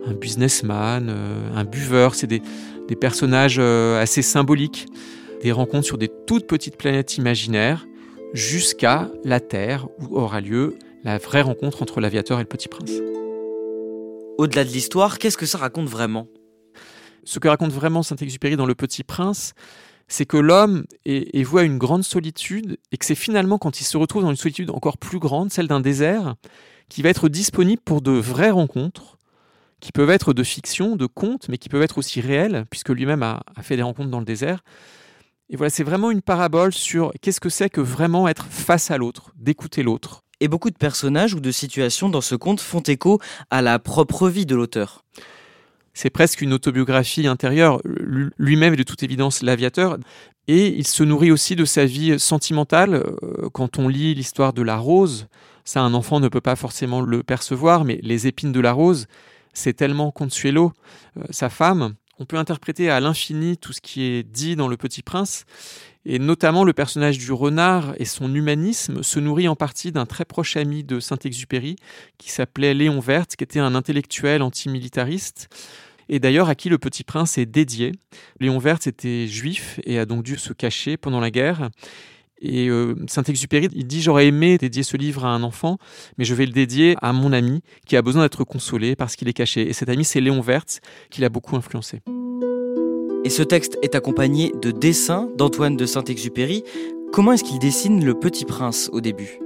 Un 0.06 0.14
businessman, 0.14 1.08
euh, 1.08 1.48
un 1.54 1.64
buveur, 1.64 2.14
c'est 2.14 2.26
des, 2.26 2.42
des 2.88 2.96
personnages 2.96 3.58
assez 3.58 4.22
symboliques 4.22 4.86
des 5.42 5.52
rencontres 5.52 5.86
sur 5.86 5.98
des 5.98 6.10
toutes 6.26 6.46
petites 6.46 6.76
planètes 6.76 7.18
imaginaires 7.18 7.86
jusqu'à 8.32 9.10
la 9.24 9.40
Terre 9.40 9.88
où 9.98 10.16
aura 10.16 10.40
lieu 10.40 10.76
la 11.04 11.18
vraie 11.18 11.42
rencontre 11.42 11.82
entre 11.82 12.00
l'aviateur 12.00 12.38
et 12.38 12.42
le 12.42 12.48
petit 12.48 12.68
prince. 12.68 12.92
Au-delà 14.38 14.64
de 14.64 14.70
l'histoire, 14.70 15.18
qu'est-ce 15.18 15.36
que 15.36 15.46
ça 15.46 15.58
raconte 15.58 15.88
vraiment? 15.88 16.28
Ce 17.24 17.38
que 17.38 17.48
raconte 17.48 17.72
vraiment 17.72 18.02
Saint-Exupéry 18.02 18.56
dans 18.56 18.66
Le 18.66 18.74
Petit 18.74 19.04
Prince, 19.04 19.54
c'est 20.08 20.26
que 20.26 20.36
l'homme 20.36 20.84
est, 21.04 21.34
est, 21.34 21.42
voué 21.42 21.62
à 21.62 21.64
une 21.64 21.78
grande 21.78 22.02
solitude 22.02 22.78
et 22.90 22.98
que 22.98 23.04
c'est 23.04 23.14
finalement 23.14 23.58
quand 23.58 23.80
il 23.80 23.84
se 23.84 23.96
retrouve 23.96 24.22
dans 24.22 24.30
une 24.30 24.36
solitude 24.36 24.70
encore 24.70 24.98
plus 24.98 25.18
grande, 25.18 25.50
celle 25.50 25.68
d'un 25.68 25.80
désert, 25.80 26.34
qui 26.88 27.02
va 27.02 27.08
être 27.08 27.28
disponible 27.28 27.80
pour 27.82 28.02
de 28.02 28.12
vraies 28.12 28.50
rencontres, 28.50 29.18
qui 29.80 29.92
peuvent 29.92 30.10
être 30.10 30.32
de 30.32 30.42
fiction, 30.42 30.96
de 30.96 31.06
contes, 31.06 31.48
mais 31.48 31.58
qui 31.58 31.68
peuvent 31.68 31.82
être 31.82 31.98
aussi 31.98 32.20
réelles, 32.20 32.66
puisque 32.70 32.90
lui-même 32.90 33.22
a, 33.22 33.42
a 33.56 33.62
fait 33.62 33.76
des 33.76 33.82
rencontres 33.82 34.10
dans 34.10 34.20
le 34.20 34.24
désert. 34.24 34.62
Et 35.48 35.56
voilà, 35.56 35.70
c'est 35.70 35.84
vraiment 35.84 36.10
une 36.10 36.22
parabole 36.22 36.72
sur 36.72 37.12
qu'est-ce 37.20 37.40
que 37.40 37.48
c'est 37.48 37.68
que 37.68 37.80
vraiment 37.80 38.28
être 38.28 38.46
face 38.46 38.90
à 38.90 38.96
l'autre, 38.96 39.32
d'écouter 39.36 39.82
l'autre. 39.82 40.22
Et 40.40 40.48
beaucoup 40.48 40.70
de 40.70 40.76
personnages 40.76 41.34
ou 41.34 41.40
de 41.40 41.50
situations 41.50 42.08
dans 42.08 42.20
ce 42.20 42.34
conte 42.34 42.60
font 42.60 42.80
écho 42.80 43.20
à 43.50 43.62
la 43.62 43.78
propre 43.78 44.28
vie 44.28 44.46
de 44.46 44.54
l'auteur. 44.54 45.04
C'est 45.94 46.10
presque 46.10 46.40
une 46.40 46.52
autobiographie 46.52 47.26
intérieure. 47.26 47.80
Lui-même 47.84 48.74
est 48.74 48.78
de 48.78 48.82
toute 48.82 49.02
évidence 49.02 49.42
l'aviateur. 49.42 49.98
Et 50.48 50.68
il 50.68 50.86
se 50.86 51.02
nourrit 51.02 51.30
aussi 51.30 51.54
de 51.54 51.64
sa 51.64 51.84
vie 51.84 52.18
sentimentale. 52.18 52.94
Euh, 52.94 53.48
quand 53.52 53.78
on 53.78 53.88
lit 53.88 54.14
l'histoire 54.14 54.52
de 54.52 54.62
la 54.62 54.76
rose, 54.76 55.28
ça 55.64 55.82
un 55.82 55.94
enfant 55.94 56.18
ne 56.18 56.28
peut 56.28 56.40
pas 56.40 56.56
forcément 56.56 57.00
le 57.00 57.22
percevoir, 57.22 57.84
mais 57.84 58.00
les 58.02 58.26
épines 58.26 58.52
de 58.52 58.60
la 58.60 58.72
rose, 58.72 59.06
c'est 59.52 59.74
tellement 59.74 60.10
Consuelo, 60.10 60.72
euh, 61.16 61.22
sa 61.30 61.48
femme, 61.48 61.94
on 62.18 62.24
peut 62.24 62.36
interpréter 62.36 62.90
à 62.90 63.00
l'infini 63.00 63.56
tout 63.56 63.72
ce 63.72 63.80
qui 63.80 64.02
est 64.02 64.22
dit 64.22 64.56
dans 64.56 64.68
Le 64.68 64.76
Petit 64.76 65.02
Prince, 65.02 65.44
et 66.04 66.18
notamment 66.18 66.64
le 66.64 66.72
personnage 66.72 67.18
du 67.18 67.32
renard 67.32 67.94
et 67.98 68.04
son 68.04 68.34
humanisme 68.34 69.02
se 69.02 69.20
nourrit 69.20 69.48
en 69.48 69.56
partie 69.56 69.92
d'un 69.92 70.06
très 70.06 70.24
proche 70.24 70.56
ami 70.56 70.84
de 70.84 71.00
Saint-Exupéry 71.00 71.76
qui 72.18 72.30
s'appelait 72.30 72.74
Léon 72.74 73.00
Verte, 73.00 73.36
qui 73.36 73.44
était 73.44 73.60
un 73.60 73.74
intellectuel 73.74 74.42
antimilitariste 74.42 75.48
et 76.08 76.18
d'ailleurs 76.18 76.48
à 76.48 76.54
qui 76.54 76.68
le 76.68 76.78
Petit 76.78 77.04
Prince 77.04 77.38
est 77.38 77.46
dédié. 77.46 77.92
Léon 78.40 78.58
Verte 78.58 78.86
était 78.86 79.26
juif 79.26 79.80
et 79.84 79.98
a 79.98 80.04
donc 80.04 80.22
dû 80.22 80.36
se 80.36 80.52
cacher 80.52 80.96
pendant 80.96 81.20
la 81.20 81.30
guerre. 81.30 81.70
Et 82.42 82.68
euh, 82.68 82.96
Saint-Exupéry, 83.06 83.68
il 83.72 83.86
dit 83.86 84.02
J'aurais 84.02 84.26
aimé 84.26 84.58
dédier 84.58 84.82
ce 84.82 84.96
livre 84.96 85.24
à 85.24 85.28
un 85.28 85.44
enfant, 85.44 85.78
mais 86.18 86.24
je 86.24 86.34
vais 86.34 86.44
le 86.44 86.52
dédier 86.52 86.96
à 87.00 87.12
mon 87.12 87.32
ami 87.32 87.62
qui 87.86 87.96
a 87.96 88.02
besoin 88.02 88.22
d'être 88.22 88.44
consolé 88.44 88.96
parce 88.96 89.14
qu'il 89.14 89.28
est 89.28 89.32
caché. 89.32 89.68
Et 89.68 89.72
cet 89.72 89.88
ami, 89.88 90.04
c'est 90.04 90.20
Léon 90.20 90.40
Wertz, 90.42 90.80
qui 91.10 91.20
l'a 91.20 91.28
beaucoup 91.28 91.56
influencé. 91.56 92.00
Et 93.24 93.30
ce 93.30 93.42
texte 93.44 93.78
est 93.82 93.94
accompagné 93.94 94.52
de 94.60 94.72
dessins 94.72 95.28
d'Antoine 95.36 95.76
de 95.76 95.86
Saint-Exupéry. 95.86 96.64
Comment 97.12 97.32
est-ce 97.32 97.44
qu'il 97.44 97.60
dessine 97.60 98.04
le 98.04 98.14
petit 98.14 98.44
prince 98.44 98.90
au 98.92 99.00
début? 99.00 99.38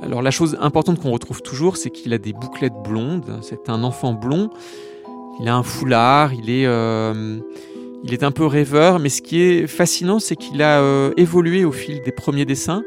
Alors 0.00 0.22
la 0.22 0.30
chose 0.30 0.56
importante 0.60 0.98
qu'on 0.98 1.10
retrouve 1.10 1.42
toujours, 1.42 1.76
c'est 1.76 1.90
qu'il 1.90 2.14
a 2.14 2.18
des 2.18 2.32
bouclettes 2.32 2.80
blondes. 2.82 3.40
C'est 3.42 3.68
un 3.68 3.84
enfant 3.84 4.14
blond. 4.14 4.48
Il 5.40 5.48
a 5.48 5.56
un 5.56 5.62
foulard, 5.62 6.32
il 6.32 6.50
est... 6.50 6.66
Euh, 6.66 7.38
il 8.04 8.14
est 8.14 8.22
un 8.22 8.30
peu 8.30 8.46
rêveur, 8.46 9.00
mais 9.00 9.08
ce 9.08 9.20
qui 9.20 9.42
est 9.42 9.66
fascinant, 9.66 10.20
c'est 10.20 10.36
qu'il 10.36 10.62
a 10.62 10.80
euh, 10.80 11.12
évolué 11.16 11.64
au 11.64 11.72
fil 11.72 12.00
des 12.00 12.12
premiers 12.12 12.44
dessins. 12.44 12.84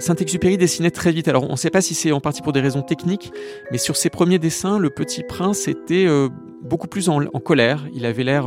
Saint-Exupéry 0.00 0.56
dessinait 0.58 0.90
très 0.90 1.12
vite. 1.12 1.28
Alors 1.28 1.44
on 1.48 1.52
ne 1.52 1.56
sait 1.56 1.70
pas 1.70 1.80
si 1.80 1.94
c'est 1.94 2.10
en 2.10 2.20
partie 2.20 2.42
pour 2.42 2.52
des 2.52 2.60
raisons 2.60 2.82
techniques, 2.82 3.32
mais 3.70 3.78
sur 3.78 3.96
ses 3.96 4.10
premiers 4.10 4.40
dessins, 4.40 4.80
le 4.80 4.90
petit 4.90 5.22
prince 5.22 5.68
était 5.68 6.06
euh, 6.06 6.28
beaucoup 6.60 6.88
plus 6.88 7.08
en, 7.08 7.20
colère. 7.38 7.86
Il 7.94 8.04
avait 8.04 8.24
l'air 8.24 8.46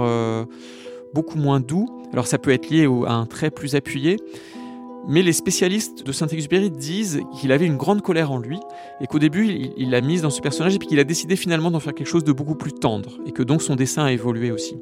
beaucoup 1.13 1.37
moins 1.37 1.59
doux. 1.59 1.87
Alors 2.13 2.27
ça 2.27 2.37
peut 2.37 2.51
être 2.51 2.69
lié 2.69 2.87
à 3.07 3.13
un 3.13 3.25
trait 3.25 3.51
plus 3.51 3.75
appuyé. 3.75 4.17
Mais 5.07 5.23
les 5.23 5.33
spécialistes 5.33 6.05
de 6.05 6.11
Saint-Exupéry 6.11 6.69
disent 6.69 7.21
qu'il 7.39 7.51
avait 7.51 7.65
une 7.65 7.77
grande 7.77 8.01
colère 8.01 8.31
en 8.31 8.37
lui 8.37 8.59
et 9.01 9.07
qu'au 9.07 9.17
début 9.17 9.71
il 9.75 9.89
l'a 9.89 10.01
mise 10.01 10.21
dans 10.21 10.29
ce 10.29 10.41
personnage 10.41 10.75
et 10.75 10.79
puis 10.79 10.87
qu'il 10.87 10.99
a 10.99 11.03
décidé 11.03 11.35
finalement 11.35 11.71
d'en 11.71 11.79
faire 11.79 11.93
quelque 11.95 12.07
chose 12.07 12.23
de 12.23 12.31
beaucoup 12.31 12.55
plus 12.55 12.71
tendre 12.71 13.17
et 13.25 13.31
que 13.31 13.41
donc 13.41 13.63
son 13.63 13.75
dessin 13.75 14.03
a 14.03 14.11
évolué 14.11 14.51
aussi. 14.51 14.77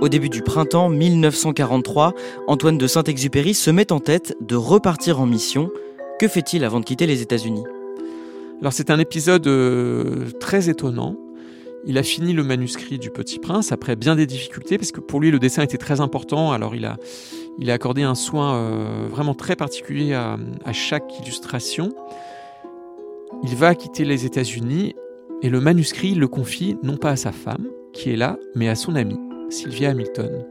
Au 0.00 0.08
début 0.08 0.28
du 0.28 0.42
printemps 0.42 0.88
1943, 0.88 2.12
Antoine 2.48 2.76
de 2.76 2.86
Saint-Exupéry 2.86 3.54
se 3.54 3.70
met 3.70 3.92
en 3.92 4.00
tête 4.00 4.36
de 4.40 4.56
repartir 4.56 5.20
en 5.20 5.26
mission. 5.26 5.70
Que 6.18 6.26
fait-il 6.26 6.64
avant 6.64 6.80
de 6.80 6.84
quitter 6.84 7.06
les 7.06 7.22
États-Unis? 7.22 7.64
Alors 8.60 8.72
c'est 8.72 8.90
un 8.90 8.98
épisode 8.98 9.46
euh, 9.46 10.26
très 10.40 10.68
étonnant. 10.68 11.16
Il 11.86 11.98
a 11.98 12.02
fini 12.02 12.32
le 12.32 12.42
manuscrit 12.42 12.98
du 12.98 13.10
Petit 13.10 13.38
Prince 13.38 13.70
après 13.70 13.94
bien 13.94 14.16
des 14.16 14.26
difficultés 14.26 14.78
parce 14.78 14.90
que 14.90 15.00
pour 15.00 15.20
lui 15.20 15.30
le 15.30 15.38
dessin 15.38 15.62
était 15.62 15.76
très 15.76 16.00
important. 16.00 16.52
Alors 16.52 16.74
il 16.74 16.86
a, 16.86 16.96
accordé 17.72 18.02
un 18.02 18.14
soin 18.14 18.56
euh, 18.56 19.06
vraiment 19.10 19.34
très 19.34 19.54
particulier 19.54 20.14
à, 20.14 20.38
chaque 20.72 21.18
illustration. 21.20 21.90
Il 23.42 23.54
va 23.54 23.74
quitter 23.74 24.04
les 24.04 24.24
États-Unis 24.24 24.94
et 25.42 25.50
le 25.50 25.60
manuscrit 25.60 26.14
le 26.14 26.28
confie 26.28 26.76
non 26.82 26.96
pas 26.96 27.10
à 27.10 27.16
sa 27.16 27.32
femme 27.32 27.66
qui 27.92 28.10
est 28.10 28.16
là, 28.16 28.38
mais 28.54 28.68
à 28.68 28.74
son 28.74 28.96
ami. 28.96 29.16
Sylvia 29.50 29.90
Hamilton. 29.90 30.44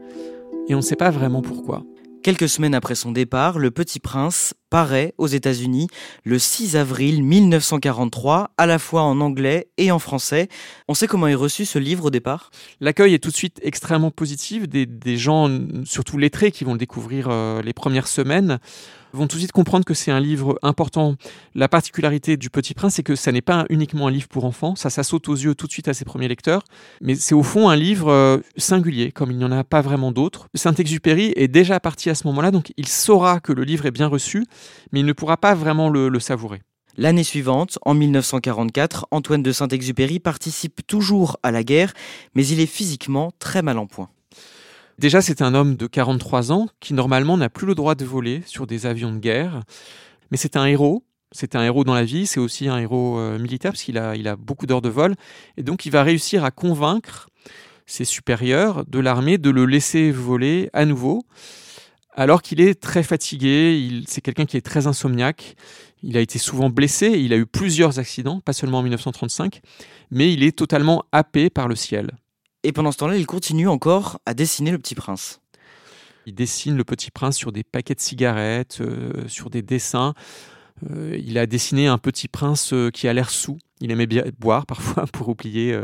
Et 0.68 0.74
on 0.74 0.78
ne 0.78 0.82
sait 0.82 0.96
pas 0.96 1.10
vraiment 1.10 1.42
pourquoi. 1.42 1.82
Quelques 2.24 2.48
semaines 2.48 2.74
après 2.74 2.94
son 2.94 3.12
départ, 3.12 3.58
Le 3.58 3.70
Petit 3.70 4.00
Prince 4.00 4.54
paraît 4.70 5.12
aux 5.18 5.26
États-Unis 5.26 5.88
le 6.24 6.38
6 6.38 6.74
avril 6.74 7.22
1943, 7.22 8.52
à 8.56 8.64
la 8.64 8.78
fois 8.78 9.02
en 9.02 9.20
anglais 9.20 9.68
et 9.76 9.90
en 9.90 9.98
français. 9.98 10.48
On 10.88 10.94
sait 10.94 11.06
comment 11.06 11.26
est 11.26 11.34
reçu 11.34 11.66
ce 11.66 11.78
livre 11.78 12.06
au 12.06 12.10
départ? 12.10 12.50
L'accueil 12.80 13.12
est 13.12 13.18
tout 13.18 13.28
de 13.28 13.36
suite 13.36 13.60
extrêmement 13.62 14.10
positif. 14.10 14.66
Des, 14.66 15.18
gens, 15.18 15.50
surtout 15.84 16.16
lettrés, 16.16 16.50
qui 16.50 16.64
vont 16.64 16.72
le 16.72 16.78
découvrir 16.78 17.28
euh, 17.28 17.60
les 17.60 17.74
premières 17.74 18.08
semaines, 18.08 18.58
vont 19.14 19.26
tout 19.26 19.36
de 19.36 19.40
suite 19.40 19.52
comprendre 19.52 19.84
que 19.84 19.94
c'est 19.94 20.10
un 20.10 20.20
livre 20.20 20.58
important. 20.62 21.14
La 21.54 21.68
particularité 21.68 22.36
du 22.36 22.50
Petit 22.50 22.74
Prince, 22.74 22.94
c'est 22.94 23.02
que 23.02 23.14
ça 23.14 23.32
n'est 23.32 23.42
pas 23.42 23.64
uniquement 23.70 24.08
un 24.08 24.10
livre 24.10 24.28
pour 24.28 24.44
enfants, 24.44 24.74
ça, 24.76 24.90
ça 24.90 25.02
saute 25.02 25.28
aux 25.28 25.34
yeux 25.34 25.54
tout 25.54 25.66
de 25.66 25.72
suite 25.72 25.88
à 25.88 25.94
ses 25.94 26.04
premiers 26.04 26.28
lecteurs, 26.28 26.62
mais 27.00 27.14
c'est 27.14 27.34
au 27.34 27.42
fond 27.42 27.68
un 27.68 27.76
livre 27.76 28.10
euh, 28.10 28.38
singulier, 28.56 29.12
comme 29.12 29.30
il 29.30 29.38
n'y 29.38 29.44
en 29.44 29.52
a 29.52 29.64
pas 29.64 29.80
vraiment 29.80 30.12
d'autres. 30.12 30.48
Saint-Exupéry 30.54 31.32
est 31.36 31.48
déjà 31.48 31.80
parti 31.80 32.10
à 32.10 32.14
ce 32.14 32.26
moment-là, 32.26 32.50
donc 32.50 32.72
il 32.76 32.88
saura 32.88 33.40
que 33.40 33.52
le 33.52 33.64
livre 33.64 33.86
est 33.86 33.90
bien 33.92 34.08
reçu, 34.08 34.44
mais 34.92 35.00
il 35.00 35.06
ne 35.06 35.12
pourra 35.12 35.36
pas 35.36 35.54
vraiment 35.54 35.88
le, 35.88 36.08
le 36.08 36.20
savourer. 36.20 36.62
L'année 36.96 37.24
suivante, 37.24 37.78
en 37.82 37.94
1944, 37.94 39.08
Antoine 39.10 39.42
de 39.42 39.50
Saint-Exupéry 39.50 40.20
participe 40.20 40.86
toujours 40.86 41.38
à 41.42 41.50
la 41.50 41.64
guerre, 41.64 41.92
mais 42.34 42.46
il 42.46 42.60
est 42.60 42.66
physiquement 42.66 43.32
très 43.40 43.62
mal 43.62 43.78
en 43.78 43.86
point. 43.86 44.10
Déjà, 44.98 45.20
c'est 45.20 45.42
un 45.42 45.54
homme 45.54 45.76
de 45.76 45.86
43 45.86 46.52
ans 46.52 46.68
qui 46.80 46.94
normalement 46.94 47.36
n'a 47.36 47.48
plus 47.48 47.66
le 47.66 47.74
droit 47.74 47.94
de 47.94 48.04
voler 48.04 48.42
sur 48.46 48.66
des 48.66 48.86
avions 48.86 49.12
de 49.12 49.18
guerre, 49.18 49.62
mais 50.30 50.36
c'est 50.36 50.56
un 50.56 50.66
héros. 50.66 51.04
C'est 51.32 51.56
un 51.56 51.64
héros 51.64 51.82
dans 51.82 51.94
la 51.94 52.04
vie, 52.04 52.26
c'est 52.26 52.38
aussi 52.38 52.68
un 52.68 52.78
héros 52.78 53.18
euh, 53.18 53.40
militaire 53.40 53.72
parce 53.72 53.82
qu'il 53.82 53.98
a, 53.98 54.36
beaucoup 54.36 54.66
d'heures 54.66 54.82
de 54.82 54.88
vol. 54.88 55.16
Et 55.56 55.64
donc, 55.64 55.84
il 55.84 55.90
va 55.90 56.04
réussir 56.04 56.44
à 56.44 56.52
convaincre 56.52 57.28
ses 57.86 58.04
supérieurs 58.04 58.84
de 58.86 59.00
l'armée 59.00 59.36
de 59.36 59.50
le 59.50 59.66
laisser 59.66 60.12
voler 60.12 60.70
à 60.72 60.84
nouveau, 60.84 61.24
alors 62.12 62.40
qu'il 62.40 62.60
est 62.60 62.80
très 62.80 63.02
fatigué. 63.02 64.02
c'est 64.06 64.20
quelqu'un 64.20 64.46
qui 64.46 64.56
est 64.56 64.64
très 64.64 64.86
insomniaque. 64.86 65.56
Il 66.04 66.16
a 66.16 66.20
été 66.20 66.38
souvent 66.38 66.70
blessé. 66.70 67.08
Il 67.08 67.32
a 67.32 67.36
eu 67.36 67.46
plusieurs 67.46 67.98
accidents, 67.98 68.40
pas 68.40 68.52
seulement 68.52 68.78
en 68.78 68.82
1935, 68.82 69.60
mais 70.12 70.32
il 70.32 70.44
est 70.44 70.56
totalement 70.56 71.04
happé 71.10 71.50
par 71.50 71.66
le 71.66 71.74
ciel. 71.74 72.12
Et 72.64 72.72
pendant 72.72 72.90
ce 72.90 72.96
temps-là, 72.96 73.18
il 73.18 73.26
continue 73.26 73.68
encore 73.68 74.20
à 74.24 74.32
dessiner 74.32 74.70
le 74.70 74.78
petit 74.78 74.94
prince. 74.94 75.40
Il 76.24 76.34
dessine 76.34 76.76
le 76.78 76.84
petit 76.84 77.10
prince 77.10 77.36
sur 77.36 77.52
des 77.52 77.62
paquets 77.62 77.94
de 77.94 78.00
cigarettes, 78.00 78.78
euh, 78.80 79.28
sur 79.28 79.50
des 79.50 79.60
dessins. 79.60 80.14
Euh, 80.90 81.14
il 81.22 81.36
a 81.36 81.46
dessiné 81.46 81.86
un 81.86 81.98
petit 81.98 82.26
prince 82.26 82.72
euh, 82.72 82.90
qui 82.90 83.06
a 83.06 83.12
l'air 83.12 83.28
sous. 83.28 83.58
Il 83.82 83.90
aimait 83.90 84.06
bien 84.06 84.24
boire 84.38 84.64
parfois 84.66 85.04
pour 85.12 85.28
oublier 85.28 85.78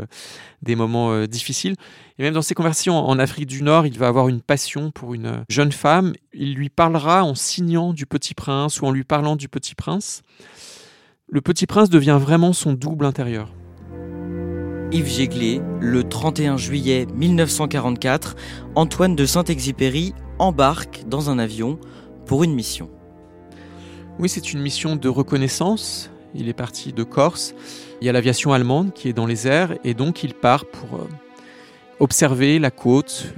des 0.63 0.75
moments 0.75 1.27
difficiles. 1.27 1.75
Et 2.17 2.23
même 2.23 2.33
dans 2.33 2.41
ses 2.41 2.55
conversations 2.55 2.97
en 2.97 3.19
Afrique 3.19 3.45
du 3.45 3.61
Nord, 3.61 3.85
il 3.85 3.99
va 3.99 4.07
avoir 4.07 4.27
une 4.27 4.41
passion 4.41 4.89
pour 4.89 5.13
une 5.13 5.45
jeune 5.49 5.71
femme. 5.71 6.13
Il 6.33 6.55
lui 6.55 6.69
parlera 6.69 7.23
en 7.23 7.35
signant 7.35 7.93
du 7.93 8.07
petit 8.07 8.33
prince 8.33 8.81
ou 8.81 8.87
en 8.87 8.91
lui 8.91 9.03
parlant 9.03 9.35
du 9.35 9.49
petit 9.49 9.75
prince. 9.75 10.23
Le 11.27 11.41
petit 11.41 11.67
prince 11.67 11.91
devient 11.91 12.17
vraiment 12.19 12.53
son 12.53 12.73
double 12.73 13.05
intérieur. 13.05 13.53
Yves 14.93 15.07
Jéglé, 15.07 15.61
le 15.79 16.03
31 16.03 16.57
juillet 16.57 17.07
1944, 17.15 18.35
Antoine 18.75 19.15
de 19.15 19.25
Saint-Exupéry 19.25 20.13
embarque 20.37 21.05
dans 21.07 21.29
un 21.29 21.39
avion 21.39 21.79
pour 22.25 22.43
une 22.43 22.53
mission. 22.53 22.89
Oui, 24.19 24.27
c'est 24.27 24.51
une 24.51 24.59
mission 24.59 24.97
de 24.97 25.07
reconnaissance. 25.07 26.11
Il 26.35 26.49
est 26.49 26.53
parti 26.53 26.91
de 26.91 27.03
Corse. 27.03 27.55
Il 28.01 28.05
y 28.05 28.09
a 28.09 28.11
l'aviation 28.11 28.51
allemande 28.51 28.91
qui 28.91 29.07
est 29.07 29.13
dans 29.13 29.25
les 29.25 29.47
airs 29.47 29.77
et 29.85 29.93
donc 29.93 30.25
il 30.25 30.33
part 30.33 30.65
pour 30.65 30.99
euh, 30.99 31.07
observer 32.01 32.59
la 32.59 32.69
côte, 32.69 33.33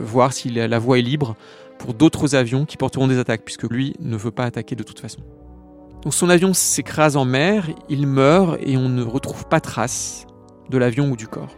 voir 0.00 0.34
si 0.34 0.50
la 0.50 0.78
voie 0.78 0.98
est 0.98 1.02
libre 1.02 1.36
pour 1.78 1.94
d'autres 1.94 2.34
avions 2.34 2.66
qui 2.66 2.76
porteront 2.76 3.08
des 3.08 3.18
attaques, 3.18 3.46
puisque 3.46 3.64
lui 3.64 3.94
ne 3.98 4.16
veut 4.18 4.30
pas 4.30 4.44
attaquer 4.44 4.76
de 4.76 4.82
toute 4.82 5.00
façon. 5.00 5.20
Donc 6.02 6.12
son 6.12 6.28
avion 6.28 6.52
s'écrase 6.52 7.16
en 7.16 7.24
mer, 7.24 7.66
il 7.88 8.06
meurt 8.06 8.58
et 8.60 8.76
on 8.76 8.90
ne 8.90 9.02
retrouve 9.02 9.46
pas 9.48 9.60
trace 9.60 10.26
de 10.70 10.78
l'avion 10.78 11.10
ou 11.10 11.16
du 11.16 11.28
corps. 11.28 11.56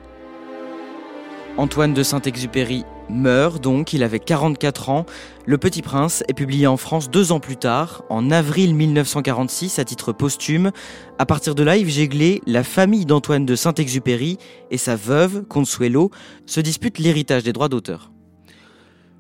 Antoine 1.57 1.92
de 1.92 2.03
Saint-Exupéry 2.03 2.85
meurt 3.11 3.62
donc, 3.62 3.92
il 3.92 4.03
avait 4.03 4.20
44 4.20 4.88
ans. 4.88 5.05
Le 5.44 5.59
Petit 5.59 5.83
Prince 5.83 6.23
est 6.29 6.33
publié 6.33 6.66
en 6.66 6.77
France 6.77 7.11
deux 7.11 7.33
ans 7.33 7.40
plus 7.40 7.57
tard, 7.57 8.03
en 8.09 8.31
avril 8.31 8.75
1946, 8.75 9.79
à 9.79 9.85
titre 9.85 10.12
posthume. 10.12 10.70
À 11.18 11.27
partir 11.27 11.55
de 11.55 11.62
là, 11.62 11.77
Yves 11.77 11.90
Jéglé, 11.90 12.40
la 12.46 12.62
famille 12.62 13.05
d'Antoine 13.05 13.44
de 13.44 13.57
Saint-Exupéry 13.57 14.38
et 14.70 14.79
sa 14.79 14.96
veuve, 14.96 15.44
Consuelo, 15.44 16.11
se 16.46 16.61
disputent 16.61 16.99
l'héritage 16.99 17.42
des 17.42 17.53
droits 17.53 17.68
d'auteur. 17.68 18.11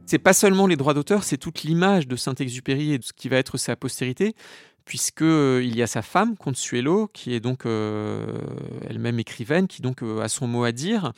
C'est 0.06 0.18
pas 0.18 0.32
seulement 0.32 0.66
les 0.66 0.76
droits 0.76 0.94
d'auteur, 0.94 1.22
c'est 1.22 1.36
toute 1.36 1.62
l'image 1.62 2.08
de 2.08 2.16
Saint-Exupéry 2.16 2.94
et 2.94 2.98
de 2.98 3.04
ce 3.04 3.12
qui 3.12 3.28
va 3.28 3.36
être 3.36 3.58
sa 3.58 3.76
postérité 3.76 4.34
puisque 4.84 5.22
euh, 5.22 5.60
il 5.62 5.76
y 5.76 5.82
a 5.82 5.86
sa 5.86 6.02
femme 6.02 6.36
Consuelo 6.36 7.08
qui 7.12 7.34
est 7.34 7.40
donc 7.40 7.66
euh, 7.66 8.26
elle-même 8.88 9.18
écrivaine 9.18 9.66
qui 9.66 9.82
donc 9.82 10.02
euh, 10.02 10.20
a 10.20 10.28
son 10.28 10.46
mot 10.46 10.64
à 10.64 10.72
dire 10.72 11.12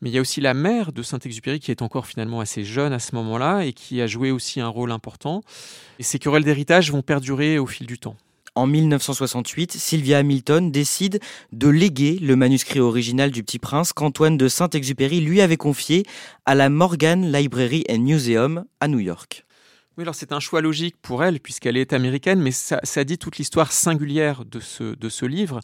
mais 0.00 0.10
il 0.10 0.14
y 0.14 0.18
a 0.18 0.20
aussi 0.20 0.40
la 0.40 0.52
mère 0.52 0.92
de 0.92 1.02
Saint-Exupéry 1.02 1.58
qui 1.58 1.70
est 1.70 1.82
encore 1.82 2.06
finalement 2.06 2.40
assez 2.40 2.64
jeune 2.64 2.92
à 2.92 2.98
ce 2.98 3.14
moment-là 3.14 3.64
et 3.64 3.72
qui 3.72 4.00
a 4.02 4.06
joué 4.06 4.30
aussi 4.30 4.60
un 4.60 4.68
rôle 4.68 4.92
important 4.92 5.42
et 5.98 6.02
ces 6.02 6.18
querelles 6.18 6.44
d'héritage 6.44 6.92
vont 6.92 7.02
perdurer 7.02 7.58
au 7.58 7.66
fil 7.66 7.86
du 7.86 7.98
temps. 7.98 8.16
En 8.56 8.66
1968, 8.66 9.72
Sylvia 9.72 10.16
Hamilton 10.16 10.72
décide 10.72 11.20
de 11.52 11.68
léguer 11.68 12.18
le 12.22 12.36
manuscrit 12.36 12.80
original 12.80 13.30
du 13.30 13.42
Petit 13.42 13.58
Prince 13.58 13.92
qu'Antoine 13.92 14.38
de 14.38 14.48
Saint-Exupéry 14.48 15.20
lui 15.20 15.42
avait 15.42 15.58
confié 15.58 16.04
à 16.46 16.54
la 16.54 16.70
Morgan 16.70 17.30
Library 17.30 17.84
and 17.90 17.98
Museum 17.98 18.64
à 18.80 18.88
New 18.88 18.98
York. 18.98 19.45
Oui, 19.96 20.02
alors 20.02 20.14
c'est 20.14 20.32
un 20.32 20.40
choix 20.40 20.60
logique 20.60 20.96
pour 21.00 21.24
elle, 21.24 21.40
puisqu'elle 21.40 21.78
est 21.78 21.94
américaine, 21.94 22.42
mais 22.42 22.50
ça, 22.50 23.04
dit 23.04 23.16
toute 23.16 23.38
l'histoire 23.38 23.72
singulière 23.72 24.44
de 24.44 24.60
ce, 24.60 24.94
de 24.94 25.08
ce 25.08 25.24
livre, 25.24 25.60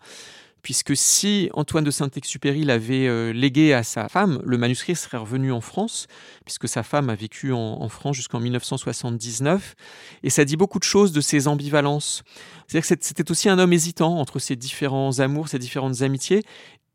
puisque 0.63 0.97
si 0.97 1.51
Antoine 1.53 1.85
de 1.85 1.91
Saint-Exupéry 1.91 2.65
l'avait 2.65 3.09
euh, 3.09 3.35
légué 3.35 3.75
à 3.75 3.83
sa 3.83 4.09
femme, 4.09 4.41
le 4.43 4.57
manuscrit 4.57 4.97
serait 4.97 5.19
revenu 5.19 5.53
en 5.53 5.61
France, 5.61 6.07
puisque 6.47 6.67
sa 6.67 6.83
femme 6.83 7.11
a 7.11 7.15
vécu 7.15 7.53
en, 7.53 7.87
France 7.91 8.17
jusqu'en 8.17 8.41
1979, 8.41 9.75
et 10.23 10.31
ça 10.31 10.47
dit 10.47 10.57
beaucoup 10.57 10.79
de 10.79 10.85
choses 10.85 11.13
de 11.13 11.21
ses 11.21 11.47
ambivalences. 11.47 12.23
C'est-à-dire 12.67 12.89
que 12.89 13.05
c'était 13.05 13.31
aussi 13.31 13.51
un 13.51 13.59
homme 13.59 13.75
hésitant 13.75 14.19
entre 14.19 14.39
ses 14.39 14.57
différents 14.57 15.19
amours, 15.19 15.49
ses 15.49 15.59
différentes 15.59 16.01
amitiés, 16.01 16.43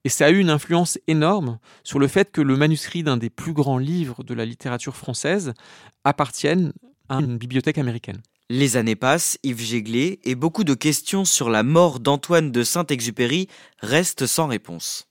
et 0.06 0.10
ça 0.10 0.26
a 0.26 0.30
eu 0.32 0.40
une 0.40 0.50
influence 0.50 0.98
énorme 1.06 1.60
sur 1.84 2.00
le 2.00 2.08
fait 2.08 2.32
que 2.32 2.42
le 2.42 2.58
manuscrit 2.58 3.04
d'un 3.04 3.18
des 3.18 3.30
plus 3.30 3.54
grands 3.54 3.78
livres 3.78 4.24
de 4.24 4.34
la 4.34 4.46
littérature 4.46 4.96
française 4.96 5.54
appartienne 6.04 6.72
à 7.10 7.18
une 7.18 7.38
bibliothèque 7.38 7.78
américaine. 7.78 8.22
Les 8.50 8.78
années 8.78 8.96
passent, 8.96 9.38
Yves 9.44 9.62
Jéglé, 9.62 10.20
et 10.24 10.36
beaucoup 10.36 10.64
de 10.64 10.74
questions 10.74 11.26
sur 11.26 11.50
la 11.50 11.64
mort 11.64 12.00
d'Antoine 12.00 12.52
de 12.52 12.64
Saint-Exupéry 12.64 13.48
restent 13.80 14.26
sans 14.26 14.48
réponse. 14.48 15.08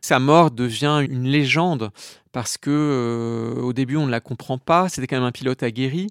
Sa 0.00 0.18
mort 0.18 0.50
devient 0.50 1.06
une 1.08 1.28
légende 1.28 1.92
parce 2.32 2.58
que 2.58 2.70
euh, 2.70 3.60
au 3.62 3.72
début 3.72 3.96
on 3.96 4.06
ne 4.06 4.10
la 4.10 4.18
comprend 4.18 4.58
pas. 4.58 4.88
C'était 4.88 5.06
quand 5.06 5.16
même 5.16 5.24
un 5.24 5.32
pilote 5.32 5.62
aguerri. 5.62 6.08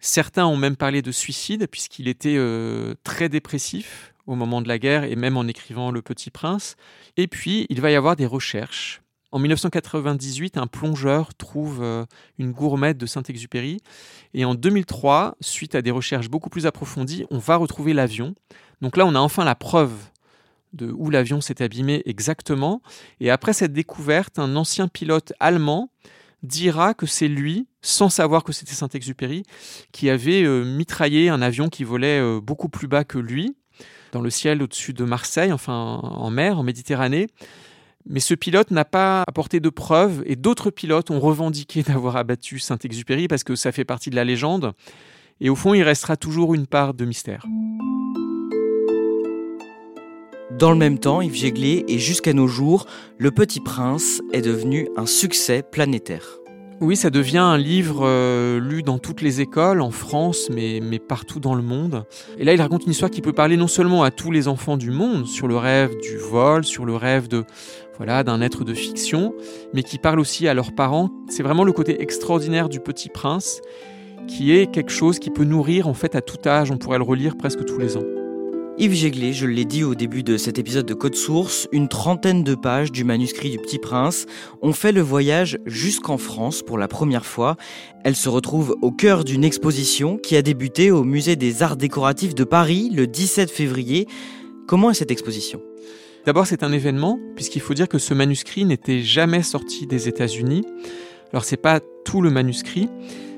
Certains 0.00 0.46
ont 0.46 0.56
même 0.56 0.76
parlé 0.76 1.02
de 1.02 1.12
suicide 1.12 1.66
puisqu'il 1.70 2.08
était 2.08 2.36
euh, 2.38 2.94
très 3.04 3.28
dépressif 3.28 4.14
au 4.26 4.36
moment 4.36 4.62
de 4.62 4.68
la 4.68 4.78
guerre 4.78 5.04
et 5.04 5.16
même 5.16 5.36
en 5.36 5.46
écrivant 5.46 5.90
Le 5.90 6.00
Petit 6.00 6.30
Prince. 6.30 6.76
Et 7.18 7.26
puis 7.26 7.66
il 7.68 7.82
va 7.82 7.90
y 7.90 7.94
avoir 7.94 8.16
des 8.16 8.26
recherches 8.26 9.02
en 9.36 9.38
1998, 9.38 10.56
un 10.56 10.66
plongeur 10.66 11.34
trouve 11.34 11.82
euh, 11.82 12.06
une 12.38 12.52
gourmette 12.52 12.96
de 12.96 13.04
Saint-Exupéry. 13.04 13.80
Et 14.32 14.46
en 14.46 14.54
2003, 14.54 15.36
suite 15.42 15.74
à 15.74 15.82
des 15.82 15.90
recherches 15.90 16.30
beaucoup 16.30 16.48
plus 16.48 16.64
approfondies, 16.64 17.26
on 17.30 17.36
va 17.36 17.56
retrouver 17.56 17.92
l'avion. 17.92 18.34
Donc 18.80 18.96
là, 18.96 19.04
on 19.04 19.14
a 19.14 19.18
enfin 19.18 19.44
la 19.44 19.54
preuve 19.54 19.92
de 20.72 20.90
où 20.90 21.10
l'avion 21.10 21.42
s'est 21.42 21.60
abîmé 21.60 22.02
exactement. 22.06 22.80
Et 23.20 23.28
après 23.28 23.52
cette 23.52 23.74
découverte, 23.74 24.38
un 24.38 24.56
ancien 24.56 24.88
pilote 24.88 25.34
allemand 25.38 25.90
dira 26.42 26.94
que 26.94 27.04
c'est 27.04 27.28
lui, 27.28 27.68
sans 27.82 28.08
savoir 28.08 28.42
que 28.42 28.52
c'était 28.52 28.72
Saint-Exupéry, 28.72 29.42
qui 29.92 30.08
avait 30.08 30.44
euh, 30.44 30.64
mitraillé 30.64 31.28
un 31.28 31.42
avion 31.42 31.68
qui 31.68 31.84
volait 31.84 32.20
euh, 32.20 32.40
beaucoup 32.40 32.70
plus 32.70 32.88
bas 32.88 33.04
que 33.04 33.18
lui, 33.18 33.54
dans 34.12 34.22
le 34.22 34.30
ciel 34.30 34.62
au-dessus 34.62 34.94
de 34.94 35.04
Marseille, 35.04 35.52
enfin 35.52 35.74
en 35.74 36.30
mer, 36.30 36.58
en 36.58 36.62
Méditerranée. 36.62 37.26
Mais 38.08 38.20
ce 38.20 38.34
pilote 38.34 38.70
n'a 38.70 38.84
pas 38.84 39.24
apporté 39.26 39.58
de 39.58 39.68
preuves 39.68 40.22
et 40.26 40.36
d'autres 40.36 40.70
pilotes 40.70 41.10
ont 41.10 41.18
revendiqué 41.18 41.82
d'avoir 41.86 42.16
abattu 42.16 42.58
Saint-Exupéry 42.58 43.26
parce 43.26 43.42
que 43.42 43.56
ça 43.56 43.72
fait 43.72 43.84
partie 43.84 44.10
de 44.10 44.16
la 44.16 44.24
légende. 44.24 44.72
Et 45.40 45.50
au 45.50 45.56
fond, 45.56 45.74
il 45.74 45.82
restera 45.82 46.16
toujours 46.16 46.54
une 46.54 46.66
part 46.66 46.94
de 46.94 47.04
mystère. 47.04 47.44
Dans 50.52 50.70
le 50.70 50.78
même 50.78 50.98
temps, 50.98 51.20
Yves 51.20 51.34
Jéglé 51.34 51.84
et 51.88 51.98
jusqu'à 51.98 52.32
nos 52.32 52.46
jours, 52.46 52.86
Le 53.18 53.30
Petit 53.30 53.60
Prince 53.60 54.22
est 54.32 54.40
devenu 54.40 54.88
un 54.96 55.04
succès 55.04 55.62
planétaire. 55.62 56.38
Oui, 56.82 56.94
ça 56.94 57.08
devient 57.08 57.38
un 57.38 57.56
livre 57.56 58.02
euh, 58.04 58.60
lu 58.60 58.82
dans 58.82 58.98
toutes 58.98 59.22
les 59.22 59.40
écoles, 59.40 59.80
en 59.80 59.90
France, 59.90 60.50
mais, 60.50 60.80
mais 60.82 60.98
partout 60.98 61.40
dans 61.40 61.54
le 61.54 61.62
monde. 61.62 62.04
Et 62.38 62.44
là, 62.44 62.52
il 62.52 62.60
raconte 62.60 62.84
une 62.84 62.90
histoire 62.90 63.10
qui 63.10 63.22
peut 63.22 63.32
parler 63.32 63.56
non 63.56 63.66
seulement 63.66 64.02
à 64.02 64.10
tous 64.10 64.30
les 64.30 64.46
enfants 64.46 64.76
du 64.76 64.90
monde, 64.90 65.26
sur 65.26 65.48
le 65.48 65.56
rêve 65.56 65.96
du 66.02 66.18
vol, 66.18 66.64
sur 66.64 66.84
le 66.84 66.94
rêve 66.94 67.28
de 67.28 67.44
voilà 67.96 68.24
d'un 68.24 68.40
être 68.40 68.64
de 68.64 68.74
fiction, 68.74 69.34
mais 69.72 69.82
qui 69.82 69.98
parle 69.98 70.20
aussi 70.20 70.48
à 70.48 70.54
leurs 70.54 70.74
parents. 70.74 71.10
C'est 71.28 71.42
vraiment 71.42 71.64
le 71.64 71.72
côté 71.72 72.02
extraordinaire 72.02 72.68
du 72.68 72.80
Petit 72.80 73.08
Prince, 73.08 73.60
qui 74.28 74.52
est 74.52 74.70
quelque 74.70 74.92
chose 74.92 75.18
qui 75.18 75.30
peut 75.30 75.44
nourrir 75.44 75.88
en 75.88 75.94
fait 75.94 76.14
à 76.14 76.20
tout 76.20 76.48
âge. 76.48 76.70
On 76.70 76.78
pourrait 76.78 76.98
le 76.98 77.04
relire 77.04 77.36
presque 77.36 77.64
tous 77.64 77.78
les 77.78 77.96
ans. 77.96 78.04
Yves 78.78 78.92
Jéglé, 78.92 79.32
je 79.32 79.46
l'ai 79.46 79.64
dit 79.64 79.84
au 79.84 79.94
début 79.94 80.22
de 80.22 80.36
cet 80.36 80.58
épisode 80.58 80.84
de 80.84 80.92
Code 80.92 81.14
Source, 81.14 81.66
une 81.72 81.88
trentaine 81.88 82.44
de 82.44 82.54
pages 82.54 82.92
du 82.92 83.04
manuscrit 83.04 83.48
du 83.48 83.56
Petit 83.56 83.78
Prince 83.78 84.26
ont 84.60 84.74
fait 84.74 84.92
le 84.92 85.00
voyage 85.00 85.58
jusqu'en 85.64 86.18
France 86.18 86.62
pour 86.62 86.76
la 86.76 86.86
première 86.86 87.24
fois. 87.24 87.56
Elle 88.04 88.16
se 88.16 88.28
retrouve 88.28 88.76
au 88.82 88.92
cœur 88.92 89.24
d'une 89.24 89.44
exposition 89.44 90.18
qui 90.18 90.36
a 90.36 90.42
débuté 90.42 90.90
au 90.90 91.04
Musée 91.04 91.36
des 91.36 91.62
Arts 91.62 91.78
Décoratifs 91.78 92.34
de 92.34 92.44
Paris 92.44 92.90
le 92.92 93.06
17 93.06 93.50
février. 93.50 94.06
Comment 94.66 94.90
est 94.90 94.94
cette 94.94 95.10
exposition? 95.10 95.62
D'abord, 96.26 96.44
c'est 96.44 96.64
un 96.64 96.72
événement, 96.72 97.20
puisqu'il 97.36 97.60
faut 97.60 97.72
dire 97.72 97.88
que 97.88 97.98
ce 97.98 98.12
manuscrit 98.12 98.64
n'était 98.64 99.00
jamais 99.00 99.42
sorti 99.42 99.86
des 99.86 100.08
États-Unis. 100.08 100.64
Alors, 101.32 101.44
c'est 101.44 101.56
pas 101.56 101.78
tout 102.04 102.20
le 102.20 102.30
manuscrit, 102.30 102.88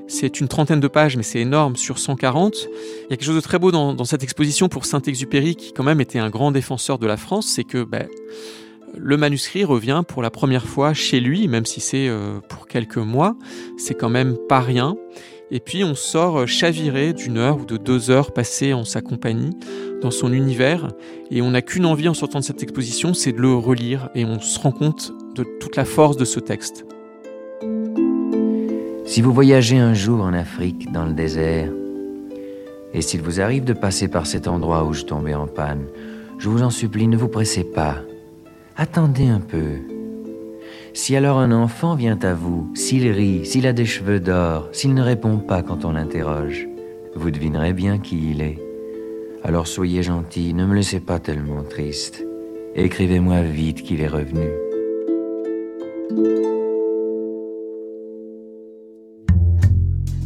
c'est 0.07 0.41
une 0.41 0.49
trentaine 0.49 0.81
de 0.81 0.89
pages, 0.89 1.19
mais 1.19 1.23
c'est 1.23 1.41
énorme, 1.41 1.77
sur 1.77 1.99
140. 1.99 2.57
Il 2.57 2.67
y 3.03 3.05
a 3.05 3.09
quelque 3.11 3.25
chose 3.25 3.37
de 3.37 3.43
très 3.43 3.59
beau 3.59 3.71
dans, 3.71 4.05
cette 4.05 4.23
exposition 4.23 4.71
pour 4.71 4.87
Saint-Exupéry, 4.87 5.55
qui 5.55 5.75
quand 5.75 5.85
même 5.85 6.01
était 6.01 6.19
un 6.19 6.31
grand 6.31 6.51
défenseur 6.51 6.99
de 6.99 7.07
la 7.07 7.19
France, 7.19 7.47
c'est 7.47 7.65
que 7.65 7.85
ben, 7.85 8.09
le 8.97 9.19
manuscrit 9.19 9.65
revient 9.65 10.03
pour 10.09 10.23
la 10.23 10.31
première 10.31 10.65
fois 10.67 10.95
chez 10.95 11.21
lui, 11.21 11.47
même 11.47 11.67
si 11.67 11.81
c'est 11.81 12.09
euh, 12.09 12.41
pour 12.49 12.67
quelques 12.67 12.97
mois. 12.97 13.37
C'est 13.77 13.95
quand 13.95 14.09
même 14.09 14.39
pas 14.49 14.61
rien. 14.61 14.97
Et 15.51 15.61
puis 15.61 15.85
on 15.85 15.95
sort 15.95 16.47
chaviré 16.47 17.13
d'une 17.13 17.37
heure 17.39 17.59
ou 17.59 17.65
de 17.65 17.77
deux 17.77 18.11
heures 18.11 18.33
passées 18.33 18.73
en 18.73 18.85
sa 18.85 19.01
compagnie, 19.01 19.51
dans 20.01 20.11
son 20.11 20.33
univers, 20.33 20.89
et 21.31 21.43
on 21.43 21.51
n'a 21.51 21.63
qu'une 21.63 21.87
envie 21.87 22.09
en 22.09 22.15
sortant 22.15 22.41
de 22.41 22.45
cette 22.45 22.63
exposition, 22.63 23.15
c'est 23.15 23.33
de 23.33 23.41
le 23.41 23.55
relire, 23.55 24.09
et 24.15 24.25
on 24.25 24.41
se 24.41 24.59
rend 24.59 24.73
compte 24.73 25.13
de 25.35 25.45
toute 25.61 25.77
la 25.77 25.85
force 25.85 26.17
de 26.17 26.25
ce 26.25 26.41
texte. 26.41 26.85
Si 29.05 29.23
vous 29.23 29.33
voyagez 29.33 29.79
un 29.79 29.95
jour 29.95 30.21
en 30.21 30.33
Afrique, 30.33 30.93
dans 30.93 31.07
le 31.07 31.13
désert, 31.13 31.71
et 32.95 33.03
s'il 33.03 33.23
vous 33.23 33.41
arrive 33.41 33.65
de 33.65 33.73
passer 33.73 34.09
par 34.09 34.27
cet 34.27 34.49
endroit 34.49 34.85
où 34.85 34.93
je 34.93 35.05
tombais 35.05 35.35
en 35.35 35.47
panne, 35.47 35.87
je 36.39 36.49
vous 36.49 36.63
en 36.63 36.71
supplie, 36.71 37.09
ne 37.09 37.17
vous 37.17 37.29
pressez 37.29 37.65
pas. 37.65 37.97
Attendez 38.77 39.29
un 39.29 39.41
peu. 39.41 39.79
Si 40.95 41.17
alors 41.17 41.39
un 41.39 41.53
enfant 41.53 41.95
vient 41.95 42.19
à 42.23 42.35
vous, 42.35 42.71
s'il 42.75 43.11
rit, 43.11 43.45
s'il 43.45 43.67
a 43.67 43.73
des 43.73 43.87
cheveux 43.87 44.21
d'or, 44.21 44.69
s'il 44.73 44.95
ne 44.95 45.03
répond 45.03 45.39
pas 45.39 45.63
quand 45.63 45.85
on 45.85 45.93
l'interroge, 45.93 46.69
vous 47.15 47.31
devinerez 47.31 47.73
bien 47.73 47.99
qui 47.99 48.31
il 48.31 48.43
est. 48.43 48.68
Alors 49.45 49.67
soyez 49.67 50.03
gentil, 50.03 50.53
ne 50.55 50.67
me 50.67 50.75
laissez 50.75 51.01
pas 51.01 51.19
tellement 51.19 51.63
triste. 51.63 52.25
Écrivez-moi 52.75 53.43
vite 53.43 53.83
qu'il 53.83 54.01
est 54.01 54.09
revenu. 54.09 54.49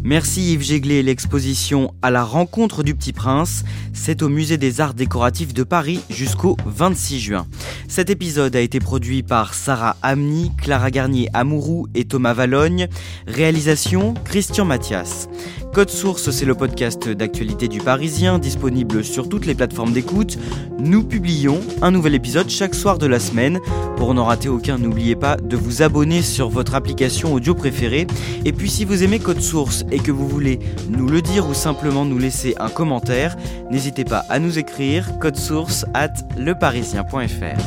Merci 0.05 0.55
Yves 0.55 0.63
Jéglé. 0.63 1.03
L'exposition 1.05 1.95
À 2.03 2.11
la 2.11 2.25
rencontre 2.25 2.83
du 2.83 2.93
Petit 2.97 3.13
Prince, 3.13 3.63
c'est 3.93 4.23
au 4.23 4.29
Musée 4.29 4.57
des 4.57 4.81
Arts 4.81 4.95
Décoratifs 4.95 5.55
de 5.55 5.63
Paris 5.63 6.01
jusqu'au 6.11 6.57
26 6.67 7.21
juin. 7.21 7.47
Cet 7.87 8.11
épisode 8.11 8.57
a 8.57 8.61
été 8.61 8.81
produit 8.81 9.23
par 9.23 9.55
Sarah 9.55 9.97
Amni, 10.03 10.51
Clara 10.61 10.91
Garnier 10.91 11.29
Amourou 11.35 11.87
et 11.95 12.05
Thomas 12.05 12.33
Valogne. 12.33 12.89
Réalisation 13.29 14.15
Christian 14.25 14.65
Mathias. 14.65 15.29
Code 15.73 15.89
Source, 15.89 16.31
c'est 16.33 16.45
le 16.45 16.55
podcast 16.55 17.09
d'actualité 17.09 17.67
du 17.67 17.79
Parisien, 17.79 18.39
disponible 18.39 19.03
sur 19.05 19.29
toutes 19.29 19.47
les 19.47 19.55
plateformes 19.55 19.93
d'écoute. 19.93 20.37
Nous 20.79 21.03
publions 21.03 21.61
un 21.81 21.91
nouvel 21.91 22.15
épisode 22.15 22.51
chaque 22.51 22.75
soir 22.75 22.99
de 22.99 23.07
la 23.07 23.19
semaine. 23.19 23.59
Pour 23.97 24.13
n'en 24.13 24.27
rater 24.27 24.51
aucun, 24.51 24.77
n'oubliez 24.77 25.17
pas 25.17 25.37
de 25.37 25.57
vous 25.57 25.81
abonner 25.81 26.21
sur 26.21 26.51
votre 26.51 26.75
application 26.75 27.33
audio 27.33 27.55
préférée. 27.55 28.07
Et 28.45 28.53
puis 28.53 28.69
si 28.69 28.85
vous 28.85 29.03
aimez 29.03 29.19
Code 29.19 29.41
Source 29.41 29.85
et 29.93 29.99
que 29.99 30.11
vous 30.11 30.27
voulez 30.27 30.59
nous 30.89 31.07
le 31.07 31.23
dire 31.23 31.49
ou 31.49 31.55
simplement 31.55 32.05
nous 32.05 32.19
laisser 32.19 32.55
un 32.59 32.71
commentaire, 32.71 33.37
n'hésitez 33.71 34.05
pas 34.05 34.25
à 34.29 34.39
nous 34.39 34.59
écrire 34.59 35.19
code 35.21 35.37
source 35.37 35.85
at 35.95 36.13
leparisien.fr. 36.37 37.61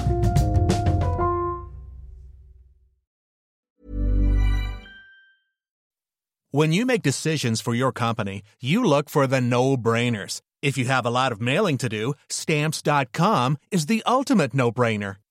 When 6.51 6.71
you 6.71 6.85
make 6.85 7.01
decisions 7.01 7.59
for 7.61 7.75
your 7.75 7.91
company, 7.91 8.41
you 8.61 8.81
look 8.81 9.09
for 9.09 9.27
the 9.27 9.41
no-brainers. 9.41 10.39
If 10.61 10.77
you 10.77 10.85
have 10.85 11.05
a 11.05 11.09
lot 11.09 11.33
of 11.33 11.41
mailing 11.41 11.77
to 11.79 11.89
do, 11.89 12.13
stamps.com 12.29 13.57
is 13.71 13.87
the 13.87 14.01
ultimate 14.07 14.53
no-brainer. 14.53 15.17